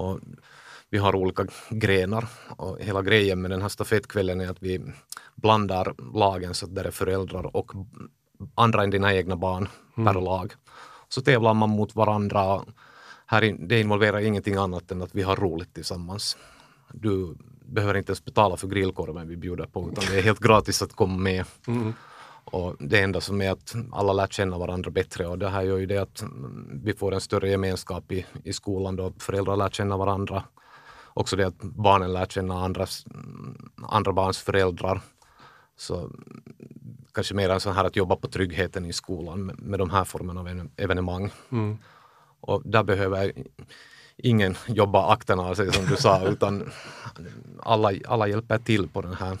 Och 0.00 0.20
vi 0.90 0.98
har 0.98 1.14
olika 1.14 1.46
grenar 1.70 2.28
och 2.56 2.80
hela 2.80 3.02
grejen 3.02 3.42
med 3.42 3.50
den 3.50 3.62
här 3.62 3.68
stafettkvällen 3.68 4.40
är 4.40 4.50
att 4.50 4.62
vi 4.62 4.80
blandar 5.34 5.94
lagen 6.14 6.54
så 6.54 6.66
att 6.66 6.74
det 6.74 6.80
är 6.80 6.90
föräldrar 6.90 7.56
och 7.56 7.72
andra 8.54 8.82
än 8.82 8.90
dina 8.90 9.14
egna 9.14 9.36
barn 9.36 9.68
per 9.94 10.20
lag. 10.20 10.52
Så 11.08 11.22
tävlar 11.22 11.54
man 11.54 11.70
mot 11.70 11.94
varandra. 11.94 12.64
Här 13.26 13.42
in, 13.42 13.68
det 13.68 13.80
involverar 13.80 14.18
ingenting 14.18 14.56
annat 14.56 14.90
än 14.90 15.02
att 15.02 15.14
vi 15.14 15.22
har 15.22 15.36
roligt 15.36 15.74
tillsammans. 15.74 16.36
Du 16.92 17.36
behöver 17.64 17.96
inte 17.96 18.10
ens 18.10 18.24
betala 18.24 18.56
för 18.56 18.68
grillkorven 18.68 19.28
vi 19.28 19.36
bjuder 19.36 19.66
på 19.66 19.90
utan 19.92 20.04
det 20.10 20.18
är 20.18 20.22
helt 20.22 20.40
gratis 20.40 20.82
att 20.82 20.92
komma 20.92 21.18
med. 21.18 21.44
Och 22.44 22.76
det 22.78 23.00
enda 23.00 23.20
som 23.20 23.40
är 23.40 23.50
att 23.50 23.74
alla 23.92 24.12
lär 24.12 24.26
känna 24.26 24.58
varandra 24.58 24.90
bättre 24.90 25.26
och 25.26 25.38
det 25.38 25.48
här 25.48 25.62
gör 25.62 25.78
ju 25.78 25.86
det 25.86 25.98
att 25.98 26.24
vi 26.82 26.94
får 26.94 27.14
en 27.14 27.20
större 27.20 27.50
gemenskap 27.50 28.12
i, 28.12 28.26
i 28.44 28.52
skolan 28.52 28.96
då 28.96 29.12
föräldrar 29.18 29.56
lär 29.56 29.68
känna 29.68 29.96
varandra. 29.96 30.42
Också 31.14 31.36
det 31.36 31.46
att 31.46 31.62
barnen 31.62 32.12
lär 32.12 32.26
känna 32.26 32.64
andras, 32.64 33.06
andra 33.88 34.12
barns 34.12 34.38
föräldrar. 34.38 35.00
Så 35.76 36.10
kanske 37.14 37.34
mer 37.34 37.50
en 37.50 37.60
sån 37.60 37.74
här 37.74 37.84
att 37.84 37.96
jobba 37.96 38.16
på 38.16 38.28
tryggheten 38.28 38.86
i 38.86 38.92
skolan 38.92 39.46
med, 39.46 39.58
med 39.58 39.78
de 39.78 39.90
här 39.90 40.04
formerna 40.04 40.40
av 40.40 40.48
even- 40.48 40.70
evenemang. 40.76 41.30
Mm. 41.52 41.78
Och 42.40 42.62
där 42.64 42.82
behöver 42.82 43.32
ingen 44.16 44.54
jobba 44.68 45.12
akterna 45.12 45.42
av 45.42 45.54
sig 45.54 45.72
som 45.72 45.86
du 45.86 45.96
sa 45.96 46.24
utan 46.28 46.70
alla, 47.62 47.92
alla 48.08 48.28
hjälper 48.28 48.58
till 48.58 48.88
på 48.88 49.00
den 49.00 49.14
här 49.14 49.38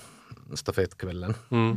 stafettkvällen. 0.56 1.34
Mm. 1.50 1.74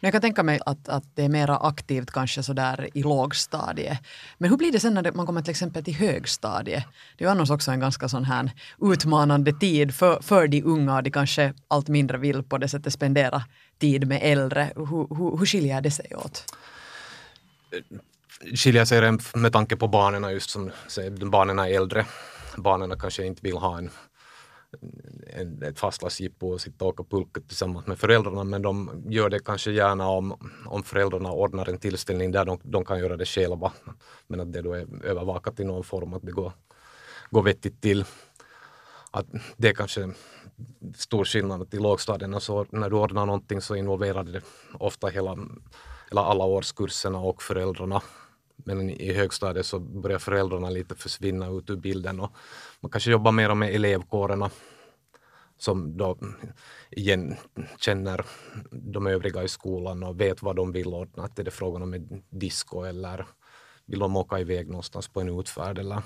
Men 0.00 0.08
jag 0.08 0.12
kan 0.12 0.20
tänka 0.20 0.42
mig 0.42 0.60
att, 0.66 0.88
att 0.88 1.16
det 1.16 1.24
är 1.24 1.28
mera 1.28 1.56
aktivt 1.56 2.10
kanske 2.10 2.42
sådär 2.42 2.88
i 2.94 3.02
lågstadiet. 3.02 3.98
Men 4.38 4.50
hur 4.50 4.56
blir 4.56 4.72
det 4.72 4.80
sen 4.80 4.94
när 4.94 5.12
man 5.12 5.26
kommer 5.26 5.42
till 5.42 5.50
exempel 5.50 5.84
till 5.84 5.94
högstadiet? 5.94 6.84
Det 7.16 7.24
är 7.24 7.28
ju 7.28 7.32
annars 7.32 7.50
också 7.50 7.70
en 7.70 7.80
ganska 7.80 8.08
sån 8.08 8.24
här 8.24 8.50
utmanande 8.80 9.52
tid 9.52 9.94
för, 9.94 10.22
för 10.22 10.48
de 10.48 10.62
unga 10.62 10.96
och 10.96 11.02
de 11.02 11.10
kanske 11.10 11.54
allt 11.68 11.88
mindre 11.88 12.18
vill 12.18 12.42
på 12.42 12.58
det 12.58 12.68
sättet 12.68 12.92
spendera 12.92 13.42
tid 13.78 14.08
med 14.08 14.20
äldre. 14.22 14.72
Hur, 14.76 14.86
hur, 14.86 15.38
hur 15.38 15.46
skiljer 15.46 15.80
det 15.80 15.90
sig 15.90 16.16
åt? 16.16 16.44
skiljer 18.54 18.84
sig 18.84 19.18
med 19.34 19.52
tanke 19.52 19.76
på 19.76 19.88
barnen 19.88 20.32
just 20.32 20.50
som 20.50 20.70
barnen 21.30 21.58
är 21.58 21.68
äldre. 21.68 22.06
Barnen 22.56 22.98
kanske 22.98 23.26
inte 23.26 23.40
vill 23.42 23.56
ha 23.56 23.78
en, 23.78 23.90
en, 25.26 25.62
ett 25.62 25.78
fastlagsjippo 25.78 26.52
och 26.52 26.60
sitta 26.60 26.84
och 26.84 26.90
åka 26.90 27.04
pulka 27.04 27.40
tillsammans 27.40 27.86
med 27.86 27.98
föräldrarna 27.98 28.44
men 28.44 28.62
de 28.62 29.02
gör 29.08 29.30
det 29.30 29.38
kanske 29.38 29.70
gärna 29.70 30.08
om, 30.08 30.50
om 30.66 30.82
föräldrarna 30.82 31.32
ordnar 31.32 31.68
en 31.68 31.78
tillställning 31.78 32.32
där 32.32 32.44
de, 32.44 32.58
de 32.62 32.84
kan 32.84 32.98
göra 32.98 33.16
det 33.16 33.26
själva. 33.26 33.72
Men 34.26 34.40
att 34.40 34.52
det 34.52 34.62
då 34.62 34.72
är 34.72 34.86
övervakat 35.04 35.60
i 35.60 35.64
någon 35.64 35.84
form, 35.84 36.14
att 36.14 36.22
det 36.22 36.32
går, 36.32 36.52
går 37.30 37.42
vettigt 37.42 37.80
till. 37.80 38.04
Att 39.10 39.26
det 39.56 39.68
är 39.68 39.74
kanske 39.74 40.10
stor 40.96 41.24
skillnad 41.24 41.62
att 41.62 41.74
i 41.74 41.78
lågstadierna 41.78 42.40
så 42.40 42.66
när 42.70 42.90
du 42.90 42.96
ordnar 42.96 43.26
någonting 43.26 43.60
så 43.60 43.74
involverar 43.74 44.24
det 44.24 44.42
ofta 44.78 45.06
hela, 45.06 45.38
eller 46.10 46.22
alla 46.22 46.44
årskurserna 46.44 47.18
och 47.18 47.42
föräldrarna. 47.42 48.02
Men 48.56 48.90
i 48.90 49.12
högstadiet 49.12 49.66
så 49.66 49.78
börjar 49.78 50.18
föräldrarna 50.18 50.70
lite 50.70 50.94
försvinna 50.94 51.48
ut 51.48 51.70
ur 51.70 51.76
bilden 51.76 52.20
och 52.20 52.32
man 52.86 52.90
kanske 52.90 53.10
jobbar 53.10 53.32
mer 53.32 53.54
med 53.54 53.74
elevkårerna 53.74 54.50
som 55.58 55.96
då 55.96 56.18
igen 56.90 57.36
känner 57.80 58.24
de 58.70 59.06
övriga 59.06 59.42
i 59.42 59.48
skolan 59.48 60.02
och 60.02 60.20
vet 60.20 60.42
vad 60.42 60.56
de 60.56 60.72
vill 60.72 60.86
ordna. 60.86 61.24
Att 61.24 61.38
är 61.38 61.44
det 61.44 61.50
frågan 61.50 61.82
om 61.82 61.94
en 61.94 62.22
disco 62.30 62.84
eller 62.84 63.26
vill 63.86 63.98
de 63.98 64.16
åka 64.16 64.38
iväg 64.38 64.68
någonstans 64.68 65.08
på 65.08 65.20
en 65.20 65.40
utfärd 65.40 65.78
eller 65.78 66.02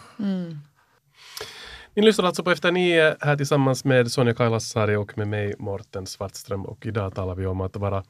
Ni 1.95 2.03
lyssnar 2.03 2.27
alltså 2.27 2.43
på 2.43 2.51
Efter 2.51 2.73
nio 2.73 3.17
här 3.21 3.37
tillsammans 3.37 3.85
med 3.85 4.11
Sonja 4.13 4.35
Kailasari 4.35 4.97
och 4.97 5.19
med 5.19 5.29
mig 5.29 5.55
Morten 5.59 6.07
Svartström 6.07 6.65
och 6.67 6.87
idag 6.87 7.15
talar 7.15 7.35
vi 7.35 7.47
om 7.47 7.61
att 7.61 7.77
vara 7.77 8.05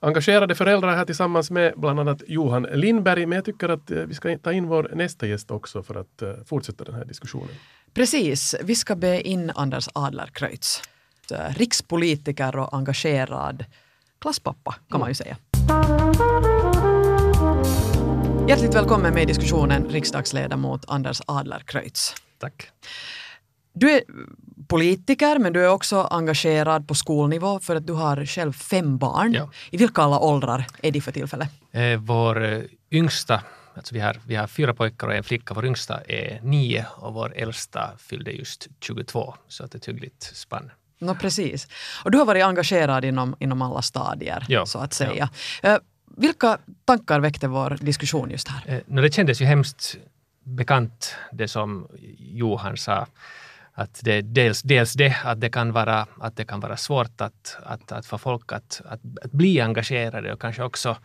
engagerade 0.00 0.54
föräldrar 0.54 0.96
här 0.96 1.04
tillsammans 1.04 1.50
med 1.50 1.74
bland 1.76 2.00
annat 2.00 2.22
Johan 2.26 2.62
Lindberg. 2.62 3.26
Men 3.26 3.36
jag 3.36 3.44
tycker 3.44 3.68
att 3.68 3.90
eh, 3.90 4.02
vi 4.02 4.14
ska 4.14 4.38
ta 4.38 4.52
in 4.52 4.66
vår 4.66 4.90
nästa 4.94 5.26
gäst 5.26 5.50
också 5.50 5.82
för 5.82 5.94
att 5.94 6.22
eh, 6.22 6.34
fortsätta 6.46 6.84
den 6.84 6.94
här 6.94 7.04
diskussionen. 7.04 7.54
Precis, 7.94 8.54
vi 8.62 8.74
ska 8.74 8.96
be 8.96 9.20
in 9.20 9.52
Anders 9.54 9.88
Adlercreutz. 9.92 10.82
Eh, 11.30 11.54
Rikspolitiker 11.54 12.56
och 12.56 12.74
engagerad 12.74 13.64
klasspappa 14.20 14.74
kan 14.90 15.00
man 15.00 15.08
ju 15.08 15.14
säga. 15.14 15.36
Hjärtligt 18.48 18.74
välkommen 18.74 19.14
med 19.14 19.22
i 19.22 19.26
diskussionen 19.26 19.88
riksdagsledamot 19.88 20.84
Anders 20.88 21.20
Adlercreutz. 21.26 22.14
Tack. 22.38 22.68
Du 23.72 23.90
är 23.90 24.02
politiker 24.68 25.38
men 25.38 25.52
du 25.52 25.64
är 25.64 25.68
också 25.68 26.00
engagerad 26.10 26.88
på 26.88 26.94
skolnivå 26.94 27.60
för 27.60 27.76
att 27.76 27.86
du 27.86 27.92
har 27.92 28.26
själv 28.26 28.52
fem 28.52 28.98
barn. 28.98 29.32
Ja. 29.32 29.50
I 29.70 29.76
vilka 29.76 30.02
alla 30.02 30.18
åldrar 30.18 30.66
är 30.82 30.92
de 30.92 31.00
för 31.00 31.12
tillfället? 31.12 31.48
Eh, 31.72 31.98
vår 31.98 32.44
eh, 32.44 32.62
yngsta, 32.90 33.42
alltså 33.76 33.94
vi 33.94 34.00
har, 34.00 34.16
vi 34.26 34.34
har 34.34 34.46
fyra 34.46 34.74
pojkar 34.74 35.06
och 35.06 35.14
en 35.14 35.24
flicka, 35.24 35.54
vår 35.54 35.66
yngsta 35.66 36.00
är 36.08 36.40
nio 36.42 36.86
och 36.96 37.14
vår 37.14 37.32
äldsta 37.36 37.90
fyllde 37.98 38.30
just 38.30 38.68
22, 38.80 39.34
så 39.48 39.64
att 39.64 39.72
det 39.72 39.76
är 39.76 39.78
ett 39.78 39.88
hyggligt 39.88 40.22
spann. 40.22 40.70
No, 40.98 41.14
precis. 41.14 41.68
Och 42.04 42.10
du 42.10 42.18
har 42.18 42.24
varit 42.24 42.44
engagerad 42.44 43.04
inom, 43.04 43.36
inom 43.38 43.62
alla 43.62 43.82
stadier, 43.82 44.44
Ja, 44.48 44.66
så 44.66 44.78
att 44.78 44.92
säga. 44.92 45.28
Eh, 45.62 45.76
vilka 46.16 46.58
tankar 46.84 47.20
väckte 47.20 47.48
vår 47.48 47.78
diskussion 47.80 48.30
just 48.30 48.48
här? 48.48 48.62
Eh, 48.66 48.80
no, 48.86 49.00
det 49.00 49.14
kändes 49.14 49.40
ju 49.40 49.44
hemskt 49.44 49.96
bekant 50.44 51.16
det 51.32 51.48
som 51.48 51.88
Johan 52.18 52.76
sa, 52.76 53.06
att 53.74 54.00
det 54.02 54.22
dels, 54.22 54.62
dels 54.62 54.92
det 54.92 55.16
att 55.24 55.40
det 55.40 55.50
kan 55.50 55.72
vara, 55.72 56.06
att 56.20 56.36
det 56.36 56.44
kan 56.44 56.60
vara 56.60 56.76
svårt 56.76 57.20
att, 57.20 57.56
att, 57.62 57.92
att 57.92 58.06
få 58.06 58.18
folk 58.18 58.52
att, 58.52 58.82
att, 58.84 59.00
att 59.22 59.32
bli 59.32 59.60
engagerade 59.60 60.32
och 60.32 60.40
kanske 60.40 60.62
också 60.62 60.96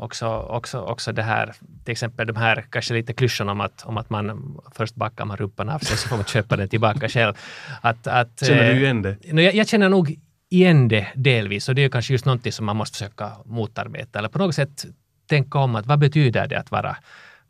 också, 0.00 0.26
också, 0.28 0.80
också 0.80 1.12
det 1.12 1.22
här, 1.22 1.54
till 1.84 1.92
exempel 1.92 2.26
de 2.26 2.36
här 2.36 2.66
kanske 2.70 2.94
lite 2.94 3.12
klyschorna 3.12 3.52
om 3.52 3.60
att, 3.60 3.84
om 3.86 3.96
att 3.96 4.10
man 4.10 4.56
först 4.74 4.94
backar 4.94 5.24
man 5.24 5.36
rumpan 5.36 5.68
av 5.68 5.78
sig 5.78 5.96
så 5.96 6.08
får 6.08 6.16
man 6.16 6.24
köpa 6.24 6.56
den 6.56 6.68
tillbaka 6.68 7.08
själv. 7.08 7.34
Att, 7.80 8.06
att, 8.06 8.46
Känner 8.46 8.64
du 8.64 8.70
eh, 8.70 8.82
igen 8.82 9.02
det? 9.02 9.16
jag, 9.22 9.54
jag 9.54 9.68
känner 9.68 9.88
nog 9.88 10.18
igen 10.50 10.88
det 10.88 11.06
delvis 11.14 11.68
och 11.68 11.74
det 11.74 11.84
är 11.84 11.88
kanske 11.88 12.12
just 12.12 12.24
någonting 12.24 12.52
som 12.52 12.66
man 12.66 12.76
måste 12.76 12.98
försöka 12.98 13.32
motarbeta 13.44 14.18
eller 14.18 14.28
på 14.28 14.38
något 14.38 14.54
sätt 14.54 14.84
tänka 15.26 15.58
om 15.58 15.76
att 15.76 15.86
vad 15.86 15.98
betyder 15.98 16.46
det 16.46 16.58
att 16.58 16.70
vara 16.70 16.96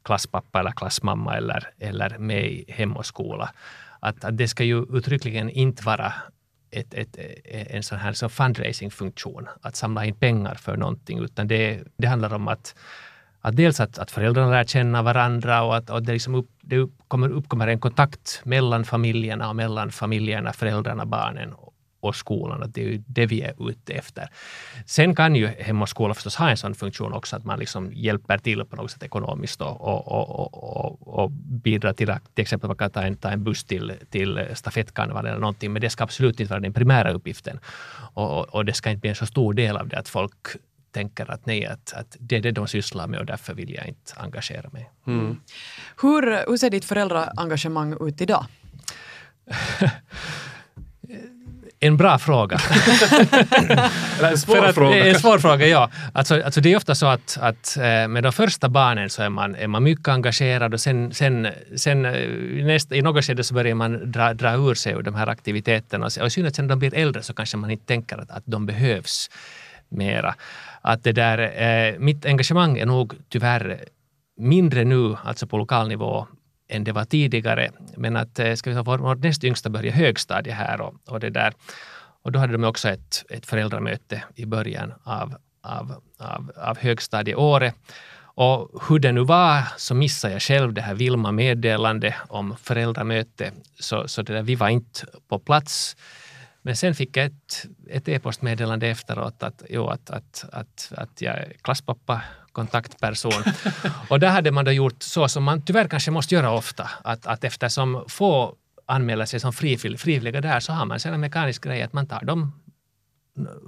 klasspappa 0.04 0.60
eller 0.60 0.70
klassmamma 0.70 1.36
eller, 1.36 1.70
eller 1.78 2.18
med 2.18 2.44
i 2.44 2.64
hem 2.68 2.96
och 2.96 3.06
skola. 3.06 3.50
Att, 4.00 4.24
att 4.24 4.36
det 4.36 4.48
ska 4.48 4.64
ju 4.64 4.96
uttryckligen 4.96 5.50
inte 5.50 5.82
vara 5.82 6.12
ett, 6.70 6.94
ett, 6.94 7.18
en 7.44 7.82
sån 7.82 7.98
här 7.98 8.10
liksom 8.10 8.30
fundraising-funktion, 8.30 9.48
att 9.62 9.76
samla 9.76 10.04
in 10.04 10.14
pengar 10.14 10.54
för 10.54 10.76
någonting, 10.76 11.18
utan 11.18 11.48
det, 11.48 11.82
det 11.96 12.06
handlar 12.06 12.34
om 12.34 12.48
att, 12.48 12.74
att 13.40 13.56
dels 13.56 13.80
att, 13.80 13.98
att 13.98 14.10
föräldrarna 14.10 14.50
lär 14.50 14.64
känna 14.64 15.02
varandra 15.02 15.62
och 15.62 15.76
att 15.76 15.90
och 15.90 16.02
det, 16.02 16.12
liksom 16.12 16.34
upp, 16.34 16.50
det 16.62 16.76
uppkommer, 16.76 17.28
uppkommer 17.28 17.68
en 17.68 17.80
kontakt 17.80 18.40
mellan 18.44 18.84
familjerna 18.84 19.48
och 19.48 19.56
mellan 19.56 19.90
familjerna, 19.90 20.52
föräldrarna, 20.52 21.06
barnen 21.06 21.54
och 22.00 22.16
skolan. 22.16 22.62
Att 22.62 22.74
det 22.74 22.80
är 22.80 22.88
ju 22.88 23.02
det 23.06 23.26
vi 23.26 23.42
är 23.42 23.68
ute 23.70 23.92
efter. 23.92 24.28
Sen 24.86 25.14
kan 25.14 25.34
ju 25.34 25.46
Hem 25.46 25.82
och 25.82 25.88
skola 25.88 26.14
förstås 26.14 26.36
ha 26.36 26.50
en 26.50 26.56
sån 26.56 26.74
funktion 26.74 27.12
också, 27.12 27.36
att 27.36 27.44
man 27.44 27.58
liksom 27.58 27.92
hjälper 27.92 28.38
till 28.38 28.64
på 28.64 28.76
något 28.76 28.90
sätt 28.90 29.02
ekonomiskt 29.02 29.60
och, 29.60 29.80
och, 29.80 30.08
och, 30.08 30.54
och, 30.54 31.18
och 31.18 31.30
bidrar 31.30 31.92
till 31.92 32.10
att 32.10 32.34
till 32.34 32.42
exempel 32.42 32.68
man 32.68 32.76
kan 32.76 32.90
ta 32.90 33.02
en, 33.02 33.16
ta 33.16 33.30
en 33.30 33.44
buss 33.44 33.64
till, 33.64 33.92
till 34.10 34.46
stafettkarneval 34.54 35.26
eller 35.26 35.38
någonting, 35.38 35.72
men 35.72 35.82
det 35.82 35.90
ska 35.90 36.04
absolut 36.04 36.40
inte 36.40 36.50
vara 36.50 36.60
den 36.60 36.72
primära 36.72 37.12
uppgiften. 37.12 37.60
Och, 38.14 38.54
och 38.54 38.64
det 38.64 38.72
ska 38.72 38.90
inte 38.90 39.00
bli 39.00 39.10
en 39.10 39.16
så 39.16 39.26
stor 39.26 39.54
del 39.54 39.76
av 39.76 39.88
det 39.88 39.98
att 39.98 40.08
folk 40.08 40.56
tänker 40.92 41.30
att 41.30 41.46
nej, 41.46 41.66
att, 41.66 41.92
att 41.92 42.16
det 42.20 42.36
är 42.36 42.40
det 42.40 42.50
de 42.50 42.68
sysslar 42.68 43.06
med 43.06 43.20
och 43.20 43.26
därför 43.26 43.54
vill 43.54 43.74
jag 43.74 43.86
inte 43.86 44.12
engagera 44.16 44.70
mig. 44.70 44.90
Mm. 45.06 45.40
Hur, 46.02 46.50
hur 46.50 46.56
ser 46.56 46.70
ditt 46.70 46.84
föräldraengagemang 46.84 47.96
ut 48.00 48.20
idag? 48.20 48.46
En 51.82 51.96
bra 51.96 52.18
fråga. 52.18 52.58
Eller 54.18 54.30
en 54.30 54.38
svår 54.38 54.64
att, 54.64 54.74
fråga. 54.74 55.06
En 55.06 55.14
svår 55.14 55.38
fråga, 55.38 55.66
ja. 55.66 55.90
Alltså, 56.12 56.42
alltså 56.42 56.60
det 56.60 56.72
är 56.72 56.76
ofta 56.76 56.94
så 56.94 57.06
att, 57.06 57.38
att 57.40 57.76
eh, 57.76 58.08
med 58.08 58.22
de 58.22 58.32
första 58.32 58.68
barnen 58.68 59.10
så 59.10 59.22
är 59.22 59.28
man, 59.28 59.54
är 59.54 59.66
man 59.66 59.82
mycket 59.82 60.08
engagerad 60.08 60.74
och 60.74 60.80
sen, 60.80 61.14
sen, 61.14 61.48
sen 61.76 62.04
eh, 62.04 62.64
nästa, 62.64 62.94
i 62.94 63.02
något 63.02 63.24
skede 63.24 63.44
så 63.44 63.54
börjar 63.54 63.74
man 63.74 64.12
dra, 64.12 64.34
dra 64.34 64.54
ur 64.54 64.74
sig 64.74 64.92
ur 64.92 65.02
de 65.02 65.14
här 65.14 65.26
aktiviteterna. 65.26 66.06
Och 66.06 66.26
i 66.26 66.30
synnerhet 66.30 66.56
sen 66.56 66.66
när 66.66 66.68
de 66.68 66.78
blir 66.78 66.94
äldre 66.94 67.22
så 67.22 67.34
kanske 67.34 67.56
man 67.56 67.70
inte 67.70 67.86
tänker 67.86 68.18
att, 68.18 68.30
att 68.30 68.42
de 68.46 68.66
behövs 68.66 69.30
mera. 69.88 70.34
Att 70.80 71.04
det 71.04 71.12
där, 71.12 71.38
eh, 71.38 71.98
mitt 71.98 72.26
engagemang 72.26 72.78
är 72.78 72.86
nog 72.86 73.14
tyvärr 73.28 73.84
mindre 74.36 74.84
nu, 74.84 75.16
alltså 75.24 75.46
på 75.46 75.58
lokal 75.58 75.88
nivå, 75.88 76.26
än 76.70 76.84
det 76.84 76.92
var 76.92 77.04
tidigare. 77.04 77.70
Men 77.96 78.16
att 78.16 78.38
eh, 78.38 78.54
ska 78.54 78.70
vi 78.70 78.74
säga, 78.74 78.82
vår, 78.82 78.98
vår 78.98 79.14
näst 79.14 79.44
yngsta 79.44 79.70
började 79.70 79.96
högstadie 79.96 80.52
här 80.52 80.80
och, 80.80 80.94
och 81.06 81.20
det 81.20 81.30
där. 81.30 81.52
Och 82.22 82.32
då 82.32 82.38
hade 82.38 82.52
de 82.52 82.64
också 82.64 82.88
ett, 82.88 83.24
ett 83.30 83.46
föräldramöte 83.46 84.22
i 84.34 84.46
början 84.46 84.92
av, 85.04 85.34
av, 85.62 86.02
av, 86.18 86.52
av 86.56 86.78
högstadieåret. 86.78 87.74
Och 88.34 88.82
hur 88.88 88.98
det 88.98 89.12
nu 89.12 89.24
var 89.24 89.62
så 89.76 89.94
missade 89.94 90.32
jag 90.32 90.42
själv 90.42 90.72
det 90.72 90.80
här 90.80 90.94
Vilma 90.94 91.32
meddelande 91.32 92.14
om 92.28 92.56
föräldramöte. 92.62 93.52
Så, 93.78 94.08
så 94.08 94.22
det 94.22 94.32
där, 94.32 94.42
vi 94.42 94.54
var 94.54 94.68
inte 94.68 95.06
på 95.28 95.38
plats. 95.38 95.96
Men 96.62 96.76
sen 96.76 96.94
fick 96.94 97.16
jag 97.16 97.26
ett, 97.26 97.66
ett 97.90 98.08
e-postmeddelande 98.08 98.88
efteråt 98.88 99.42
att, 99.42 99.62
jo, 99.70 99.88
att, 99.88 100.10
att, 100.10 100.44
att, 100.52 100.92
att 100.96 101.22
jag 101.22 101.34
är 101.34 101.52
klasspappa, 101.62 102.22
kontaktperson. 102.52 103.42
och 104.08 104.20
där 104.20 104.28
hade 104.28 104.50
man 104.50 104.64
då 104.64 104.72
gjort 104.72 105.02
så 105.02 105.28
som 105.28 105.44
man 105.44 105.62
tyvärr 105.62 105.88
kanske 105.88 106.10
måste 106.10 106.34
göra 106.34 106.50
ofta, 106.50 106.90
att, 107.04 107.26
att 107.26 107.44
eftersom 107.44 108.04
få 108.08 108.54
anmäler 108.86 109.24
sig 109.24 109.40
som 109.40 109.52
frivilliga 109.52 110.40
där 110.40 110.60
så 110.60 110.72
har 110.72 110.86
man 110.86 110.98
en 111.04 111.20
mekanisk 111.20 111.64
grej 111.64 111.82
att 111.82 111.92
man 111.92 112.06
tar 112.06 112.24
dem 112.24 112.52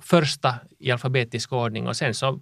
första 0.03 0.55
i 0.79 0.91
alfabetisk 0.91 1.53
ordning 1.53 1.89
och 1.89 1.97
sen 1.97 2.15
så 2.15 2.41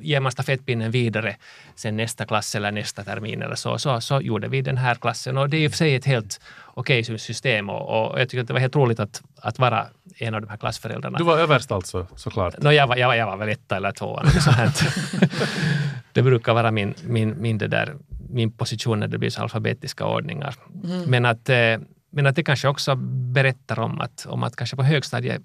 ger 0.00 0.20
man 0.20 0.32
stafettpinnen 0.32 0.90
vidare 0.90 1.36
sen 1.74 1.96
nästa 1.96 2.24
klass 2.24 2.54
eller 2.54 2.72
nästa 2.72 3.04
termin 3.04 3.42
eller 3.42 3.54
så. 3.54 3.78
Så, 3.78 4.00
så 4.00 4.20
gjorde 4.20 4.48
vi 4.48 4.62
den 4.62 4.76
här 4.76 4.94
klassen 4.94 5.38
och 5.38 5.48
det 5.48 5.56
är 5.56 5.60
i 5.60 5.66
och 5.66 5.70
för 5.70 5.76
sig 5.76 5.94
ett 5.94 6.04
helt 6.04 6.40
okej 6.74 7.00
okay 7.00 7.18
system 7.18 7.70
och, 7.70 8.12
och 8.12 8.20
jag 8.20 8.28
tycker 8.28 8.42
att 8.42 8.46
det 8.46 8.52
var 8.52 8.60
helt 8.60 8.76
roligt 8.76 9.00
att, 9.00 9.22
att 9.36 9.58
vara 9.58 9.86
en 10.18 10.34
av 10.34 10.40
de 10.40 10.48
här 10.48 10.56
klassföräldrarna. 10.56 11.18
Du 11.18 11.24
var 11.24 11.38
överst 11.38 11.72
alltså, 11.72 12.06
såklart? 12.16 12.62
No, 12.62 12.70
jag, 12.70 12.86
var, 12.86 12.96
jag, 12.96 13.08
var, 13.08 13.14
jag 13.14 13.26
var 13.26 13.36
väl 13.36 13.48
etta 13.48 13.76
eller 13.76 13.92
tvåa. 13.92 14.24
det 16.12 16.22
brukar 16.22 16.54
vara 16.54 16.70
min, 16.70 16.94
min, 17.04 17.42
min, 17.42 17.58
det 17.58 17.68
där, 17.68 17.94
min 18.30 18.52
position 18.52 19.00
när 19.00 19.08
det 19.08 19.18
blir 19.18 19.30
så 19.30 19.42
alfabetiska 19.42 20.06
ordningar. 20.06 20.54
Mm. 20.84 21.10
Men, 21.10 21.24
att, 21.24 21.48
eh, 21.48 21.78
men 22.10 22.26
att 22.26 22.36
det 22.36 22.44
kanske 22.44 22.68
också 22.68 22.94
berättar 23.34 23.78
om 23.78 24.00
att, 24.00 24.26
om 24.28 24.42
att 24.42 24.56
kanske 24.56 24.76
på 24.76 24.82
högstadiet 24.82 25.42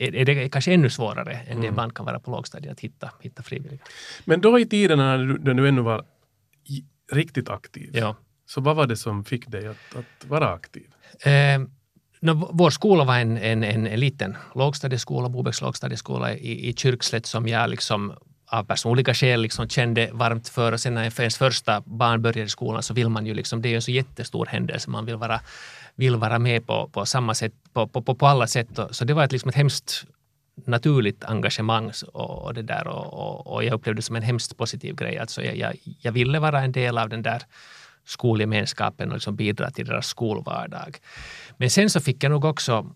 är 0.00 0.24
det 0.24 0.48
kanske 0.48 0.74
ännu 0.74 0.90
svårare 0.90 1.32
än 1.32 1.46
mm. 1.46 1.60
det 1.60 1.66
ibland 1.66 1.94
kan 1.94 2.06
vara 2.06 2.20
på 2.20 2.30
lågstadiet 2.30 2.72
att 2.72 2.80
hitta, 2.80 3.10
hitta 3.20 3.42
frivilliga. 3.42 3.80
Men 4.24 4.40
då 4.40 4.58
i 4.58 4.66
tiden 4.66 4.98
när 4.98 5.18
du, 5.18 5.38
när 5.38 5.54
du 5.54 5.68
ännu 5.68 5.82
var 5.82 6.04
riktigt 7.12 7.48
aktiv, 7.48 7.90
ja. 7.92 8.16
så 8.46 8.60
vad 8.60 8.76
var 8.76 8.86
det 8.86 8.96
som 8.96 9.24
fick 9.24 9.48
dig 9.48 9.66
att, 9.66 9.96
att 9.96 10.28
vara 10.28 10.52
aktiv? 10.52 10.86
Eh, 11.24 11.60
no, 12.20 12.50
vår 12.52 12.70
skola 12.70 13.04
var 13.04 13.18
en, 13.18 13.38
en, 13.38 13.64
en, 13.64 13.86
en 13.86 14.00
liten 14.00 14.36
lågstadieskola, 14.54 15.28
Bobäcks 15.28 15.60
lågstadieskola 15.60 16.34
i, 16.34 16.68
i 16.68 16.74
Kyrkslätt 16.74 17.26
som 17.26 17.48
jag 17.48 17.70
liksom 17.70 18.14
av 18.50 18.64
personliga 18.64 19.14
skäl 19.14 19.40
liksom 19.40 19.68
kände 19.68 20.10
varmt 20.12 20.48
för. 20.48 20.72
Och 20.72 20.80
sen 20.80 20.94
när 20.94 21.20
ens 21.20 21.38
första 21.38 21.80
barn 21.80 22.22
började 22.22 22.42
i 22.42 22.48
skolan 22.48 22.82
så 22.82 22.94
vill 22.94 23.08
man 23.08 23.26
ju 23.26 23.34
liksom, 23.34 23.62
det 23.62 23.68
är 23.68 23.70
ju 23.70 23.76
en 23.76 23.82
så 23.82 23.90
jättestor 23.90 24.46
händelse. 24.46 24.90
Man 24.90 25.06
vill 25.06 25.16
vara 25.16 25.40
vill 25.98 26.16
vara 26.16 26.38
med 26.38 26.66
på, 26.66 26.88
på 26.88 27.06
samma 27.06 27.34
sätt, 27.34 27.52
på, 27.72 27.86
på, 27.86 28.14
på 28.14 28.26
alla 28.26 28.46
sätt. 28.46 28.78
Så 28.90 29.04
det 29.04 29.14
var 29.14 29.24
ett, 29.24 29.32
liksom 29.32 29.48
ett 29.48 29.54
hemskt 29.54 30.06
naturligt 30.66 31.24
engagemang 31.24 31.92
och, 32.12 32.44
och 32.44 32.54
det 32.54 32.62
där 32.62 32.86
och, 32.86 33.06
och, 33.12 33.46
och, 33.46 33.64
jag 33.64 33.74
upplevde 33.74 33.98
det 33.98 34.02
som 34.02 34.16
en 34.16 34.22
hemskt 34.22 34.56
positiv 34.56 34.94
grej. 34.94 35.18
Alltså 35.18 35.42
jag, 35.42 35.56
jag, 35.56 35.76
jag 36.00 36.12
ville 36.12 36.38
vara 36.38 36.60
en 36.60 36.72
del 36.72 36.98
av 36.98 37.08
den 37.08 37.22
där 37.22 37.42
skolgemenskapen 38.06 39.08
och 39.08 39.14
liksom 39.14 39.36
bidra 39.36 39.70
till 39.70 39.86
deras 39.86 40.06
skolvardag. 40.06 40.96
Men 41.56 41.70
sen 41.70 41.90
så 41.90 42.00
fick 42.00 42.24
jag 42.24 42.30
nog 42.30 42.44
också, 42.44 42.86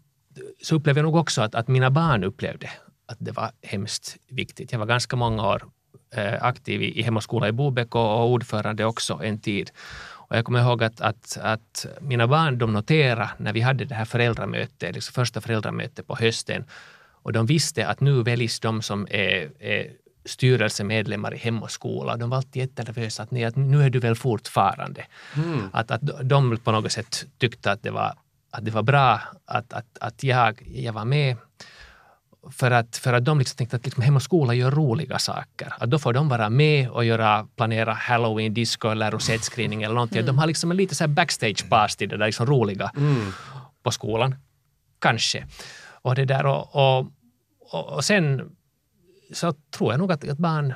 så 0.62 0.74
upplevde 0.74 0.98
jag 0.98 1.04
nog 1.04 1.16
också 1.16 1.42
att, 1.42 1.54
att 1.54 1.68
mina 1.68 1.90
barn 1.90 2.24
upplevde 2.24 2.70
att 3.06 3.18
det 3.20 3.32
var 3.32 3.50
hemskt 3.62 4.16
viktigt. 4.28 4.72
Jag 4.72 4.78
var 4.78 4.86
ganska 4.86 5.16
många 5.16 5.48
år 5.48 5.62
eh, 6.14 6.44
aktiv 6.44 6.82
i, 6.82 7.02
Hem 7.02 7.16
och 7.16 7.22
skola 7.22 7.48
i 7.48 7.52
Bobek 7.52 7.94
och 7.94 8.30
ordförande 8.30 8.84
också 8.84 9.20
en 9.22 9.40
tid. 9.40 9.70
Och 10.32 10.38
jag 10.38 10.44
kommer 10.44 10.60
ihåg 10.60 10.84
att, 10.84 11.00
att, 11.00 11.38
att 11.42 11.86
mina 12.00 12.26
barn 12.26 12.58
de 12.58 12.72
noterade 12.72 13.30
när 13.38 13.52
vi 13.52 13.60
hade 13.60 13.84
det 13.84 13.94
här 13.94 14.04
föräldramötet, 14.04 14.94
liksom 14.94 15.12
första 15.12 15.40
föräldramötet 15.40 16.06
på 16.06 16.16
hösten, 16.16 16.64
och 17.22 17.32
de 17.32 17.46
visste 17.46 17.86
att 17.86 18.00
nu 18.00 18.22
väljs 18.22 18.60
de 18.60 18.82
som 18.82 19.06
är, 19.10 19.50
är 19.62 19.90
styrelsemedlemmar 20.24 21.34
i 21.34 21.36
Hem 21.36 21.62
och 21.62 21.70
skola. 21.70 22.16
De 22.16 22.30
var 22.30 22.36
alltid 22.36 22.62
jättenervösa 22.62 23.22
att, 23.22 23.30
nej, 23.30 23.44
att 23.44 23.56
nu 23.56 23.82
är 23.82 23.90
du 23.90 23.98
väl 23.98 24.14
fortfarande. 24.14 25.06
Mm. 25.36 25.68
Att, 25.72 25.90
att 25.90 26.00
de 26.22 26.56
på 26.56 26.72
något 26.72 26.92
sätt 26.92 27.26
tyckte 27.38 27.72
att 27.72 27.82
det 27.82 27.90
var, 27.90 28.14
att 28.50 28.64
det 28.64 28.70
var 28.70 28.82
bra 28.82 29.20
att, 29.44 29.72
att, 29.72 29.98
att 30.00 30.22
jag, 30.22 30.62
jag 30.74 30.92
var 30.92 31.04
med 31.04 31.36
för 32.50 32.70
att, 32.70 32.96
för 32.96 33.12
att 33.12 33.24
de 33.24 33.38
liksom 33.38 33.56
tänkte 33.56 33.76
att 33.76 33.84
liksom 33.84 34.02
Hem 34.02 34.16
och 34.16 34.22
skola 34.22 34.54
gör 34.54 34.70
roliga 34.70 35.18
saker. 35.18 35.74
Att 35.78 35.90
då 35.90 35.98
får 35.98 36.12
de 36.12 36.28
vara 36.28 36.50
med 36.50 36.88
och 36.88 37.04
göra, 37.04 37.48
planera 37.56 37.92
halloween, 37.92 38.54
disco 38.54 38.88
eller 38.88 39.10
rosettscreening 39.10 39.82
eller 39.82 39.94
någonting. 39.94 40.18
Mm. 40.18 40.26
De 40.26 40.38
har 40.38 40.46
liksom 40.46 40.70
en 40.70 40.76
lite 40.76 40.94
så 40.94 41.08
backstage 41.08 41.68
pass 41.68 41.96
till 41.96 42.08
det 42.08 42.16
där 42.16 42.26
liksom 42.26 42.46
roliga 42.46 42.90
mm. 42.96 43.32
på 43.82 43.90
skolan. 43.90 44.34
Kanske. 44.98 45.46
Och 46.02 46.14
det 46.14 46.24
där 46.24 46.46
och, 46.46 46.76
och, 46.76 47.06
och, 47.70 48.04
sen 48.04 48.50
så 49.32 49.52
tror 49.52 49.92
jag 49.92 49.98
nog 49.98 50.12
att, 50.12 50.28
att 50.28 50.38
barn 50.38 50.74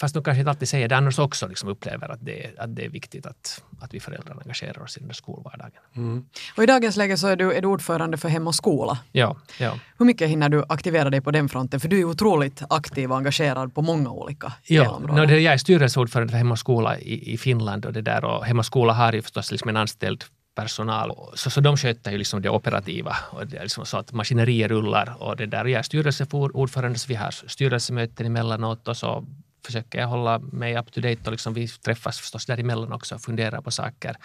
Fast 0.00 0.14
de 0.14 0.24
kanske 0.24 0.38
inte 0.40 0.50
alltid 0.50 0.68
säger 0.68 0.88
det, 0.88 0.96
annars 0.96 1.18
också 1.18 1.48
liksom 1.48 1.68
upplever 1.68 2.08
att 2.08 2.18
det, 2.22 2.44
är, 2.44 2.60
att 2.62 2.76
det 2.76 2.84
är 2.84 2.88
viktigt 2.88 3.26
att, 3.26 3.62
att 3.80 3.94
vi 3.94 4.00
föräldrar 4.00 4.36
engagerar 4.42 4.82
oss 4.82 4.96
i 4.96 5.00
den 5.00 5.08
där 5.08 5.14
skolvardagen. 5.14 5.82
Mm. 5.96 6.24
Och 6.56 6.62
I 6.62 6.66
dagens 6.66 6.96
läge 6.96 7.16
så 7.16 7.26
är 7.26 7.36
du, 7.36 7.52
är 7.52 7.62
du 7.62 7.68
ordförande 7.68 8.16
för 8.16 8.28
Hem 8.28 8.46
och 8.46 8.54
skola. 8.54 8.98
Ja, 9.12 9.36
ja. 9.58 9.78
Hur 9.98 10.06
mycket 10.06 10.28
hinner 10.28 10.48
du 10.48 10.64
aktivera 10.68 11.10
dig 11.10 11.20
på 11.20 11.30
den 11.30 11.48
fronten? 11.48 11.80
För 11.80 11.88
du 11.88 12.00
är 12.00 12.04
otroligt 12.04 12.62
aktiv 12.70 13.10
och 13.10 13.16
engagerad 13.16 13.74
på 13.74 13.82
många 13.82 14.10
olika 14.10 14.52
ja, 14.66 14.82
delområden. 14.82 15.28
No, 15.28 15.34
jag 15.34 15.54
är 15.54 15.58
styrelseordförande 15.58 16.30
för 16.30 16.38
Hem 16.38 16.52
och 16.52 16.58
skola 16.58 16.98
i, 16.98 17.32
i 17.32 17.38
Finland 17.38 17.86
och 17.86 17.92
det 17.92 18.02
där 18.02 18.24
och 18.24 18.44
Hem 18.44 18.58
och 18.58 18.66
skola 18.66 18.92
har 18.92 19.12
ju 19.12 19.22
förstås 19.22 19.50
liksom 19.50 19.68
en 19.68 19.76
anställd 19.76 20.24
personal. 20.54 21.12
Så, 21.34 21.50
så 21.50 21.60
de 21.60 21.76
sköter 21.76 22.10
ju 22.10 22.18
liksom 22.18 22.42
det 22.42 22.50
operativa 22.50 23.16
och 23.30 23.46
det 23.46 23.56
är 23.56 23.62
liksom 23.62 23.86
så 23.86 23.96
att 23.96 24.12
maskinerier 24.12 24.68
rullar 24.68 25.16
och 25.18 25.36
det 25.36 25.46
där. 25.46 25.64
Jag 25.64 25.78
är 25.78 25.82
styrelseordförande 25.82 26.98
så 26.98 27.08
vi 27.08 27.14
har 27.14 27.30
styrelsemöten 27.30 28.26
emellanåt 28.26 28.88
och 28.88 28.96
så 28.96 29.26
försöker 29.66 29.98
jag 30.00 30.06
hålla 30.08 30.38
mig 30.38 30.76
up 30.78 30.92
to 30.92 31.00
date 31.00 31.20
och 31.26 31.30
liksom 31.32 31.54
vi 31.54 31.68
träffas 31.68 32.18
förstås 32.20 32.46
däremellan 32.46 32.92
också 32.92 33.14
och 33.14 33.20
funderar 33.20 33.60
på 33.60 33.70
saker 33.70 34.16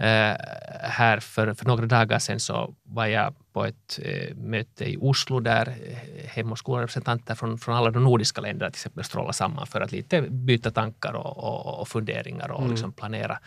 Eh, 0.00 0.36
här 0.80 1.20
för, 1.20 1.54
för 1.54 1.66
några 1.66 1.86
dagar 1.86 2.18
sedan 2.18 2.40
så 2.40 2.74
var 2.82 3.06
jag 3.06 3.34
på 3.52 3.64
ett 3.64 3.98
eh, 4.02 4.34
möte 4.36 4.84
i 4.84 4.96
Oslo 5.00 5.40
där 5.40 5.68
eh, 5.68 6.28
Hem 6.28 6.52
och 6.52 6.58
skolrepresentanter 6.58 7.34
från, 7.34 7.58
från 7.58 7.74
alla 7.76 7.90
de 7.90 8.04
nordiska 8.04 8.40
länderna 8.40 8.70
till 8.70 8.76
exempel 8.78 9.04
strålar 9.04 9.32
samman 9.32 9.66
för 9.66 9.80
att 9.80 9.92
lite 9.92 10.22
byta 10.22 10.70
tankar 10.70 11.12
och, 11.12 11.38
och, 11.38 11.80
och 11.80 11.88
funderingar 11.88 12.50
och 12.50 12.58
Mm. 12.60 12.70
liksom 12.70 12.92
planera 12.92 13.38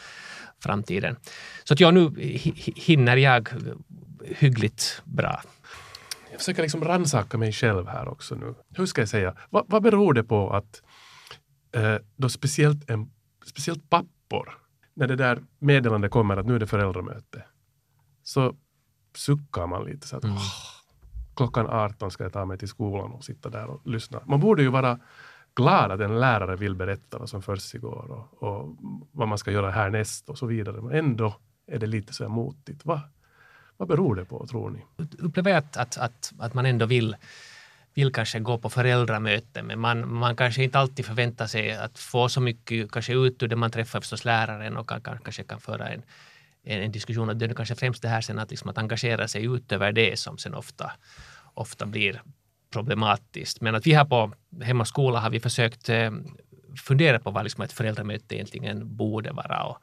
framtiden. 0.64 1.16
Så 1.64 1.74
att 1.74 1.80
ja, 1.80 1.92
nu 1.92 2.00
hi- 2.10 2.74
hinner 2.80 3.18
jag 3.18 3.50
hyggligt 4.36 5.02
bra. 5.06 5.42
Jag 6.32 6.40
försöker 6.40 6.62
liksom 6.62 6.84
rannsaka 6.84 7.38
mig 7.38 7.52
själv 7.52 7.88
här 7.88 8.08
också 8.08 8.36
nu. 8.36 8.56
Hur 8.76 8.86
ska 8.86 9.02
jag 9.02 9.10
säga? 9.10 9.36
Va, 9.50 9.64
vad 9.68 9.84
beror 9.84 10.14
det 10.14 10.24
på 10.24 10.50
att 10.54 10.82
då 12.16 12.30
speciellt, 12.30 12.90
en, 12.90 13.12
speciellt 13.46 13.90
pappor, 13.90 14.58
när 14.94 15.08
det 15.08 15.16
där 15.16 15.44
meddelandet 15.60 16.12
kommer 16.12 16.38
att 16.38 16.46
nu 16.46 16.56
är 16.56 16.60
det 16.60 16.68
föräldramöte, 16.68 17.44
så 18.24 18.56
suckar 19.16 19.68
man 19.68 19.86
lite 19.86 20.08
så 20.08 20.18
att 20.18 20.24
Mm. 20.24 20.36
"Åh, 20.36 20.42
klockan 21.36 21.68
18 21.70 22.12
ska 22.12 22.24
jag 22.24 22.34
ta 22.34 22.46
mig 22.46 22.58
till 22.58 22.68
skolan 22.68 23.12
och 23.12 23.24
sitta 23.24 23.50
där 23.50 23.68
och 23.68 23.88
lyssna. 23.88 24.22
Man 24.26 24.40
borde 24.40 24.62
ju 24.62 24.68
vara 24.68 25.00
glad 25.56 25.92
att 25.92 26.00
en 26.00 26.20
lärare 26.20 26.56
vill 26.56 26.76
berätta 26.76 27.18
vad 27.20 27.30
som 27.30 27.42
försiggår 27.42 28.12
och, 28.12 28.44
och 28.44 28.78
vad 29.12 29.28
man 29.28 29.38
ska 29.38 29.52
göra 29.52 29.72
härnäst 29.72 30.30
och 30.30 30.38
så 30.38 30.46
vidare. 30.46 30.82
Men 30.82 30.92
ändå 30.96 31.36
är 31.68 31.80
det 31.80 31.88
lite 31.88 32.14
så 32.14 32.24
här 32.24 32.30
motigt. 32.30 32.86
Va, 32.86 33.02
vad 33.78 33.88
beror 33.88 34.16
det 34.16 34.26
på, 34.26 34.48
tror 34.48 34.70
ni? 34.70 34.86
upplever 35.20 35.52
jag 35.52 35.58
att, 35.58 35.78
att, 35.78 35.98
att, 35.98 36.34
att 36.40 36.54
man 36.54 36.66
ändå 36.66 36.86
vill, 36.86 37.16
vill 37.94 38.12
kanske 38.12 38.40
gå 38.40 38.58
på 38.58 38.70
föräldramöten 38.70 39.66
men 39.66 39.80
man, 39.80 40.14
man 40.14 40.36
kanske 40.36 40.64
inte 40.64 40.80
alltid 40.80 41.06
förväntar 41.06 41.48
sig 41.48 41.72
att 41.72 42.00
få 42.00 42.30
så 42.30 42.42
mycket 42.42 42.92
kanske 42.92 43.14
ut 43.14 43.44
ur 43.44 43.48
det 43.48 43.56
man 43.56 43.72
träffar 43.72 44.00
förstås 44.00 44.26
läraren 44.26 44.78
och 44.78 44.90
kan, 44.90 45.02
kan, 45.02 45.18
kanske 45.18 45.44
kan 45.44 45.60
föra 45.60 45.90
en, 45.90 46.02
en, 46.64 46.82
en 46.82 46.92
diskussion. 46.92 47.30
Och 47.30 47.38
det 47.38 47.46
är 47.46 47.54
kanske 47.54 47.76
främst 47.76 48.02
det 48.02 48.08
här 48.08 48.22
sen 48.22 48.40
att, 48.40 48.52
liksom 48.52 48.70
att 48.70 48.78
engagera 48.78 49.28
sig 49.28 49.46
utöver 49.46 49.92
det 49.92 50.20
som 50.20 50.38
sen 50.38 50.54
ofta, 50.54 50.92
ofta 51.54 51.86
blir 51.86 52.22
problematiskt. 52.74 53.62
Men 53.62 53.76
att 53.76 53.88
vi 53.88 53.94
här 53.94 54.06
på 54.06 54.34
Hem 54.62 54.82
och 54.82 54.88
skola 54.88 55.20
har 55.20 55.30
vi 55.30 55.40
försökt 55.40 55.90
eh, 55.90 56.12
fundera 56.78 57.20
på 57.20 57.32
vad 57.32 57.44
liksom 57.44 57.64
ett 57.64 57.74
föräldramöte 57.74 58.36
egentligen 58.36 58.96
borde 58.96 59.32
vara. 59.32 59.64
Och, 59.64 59.78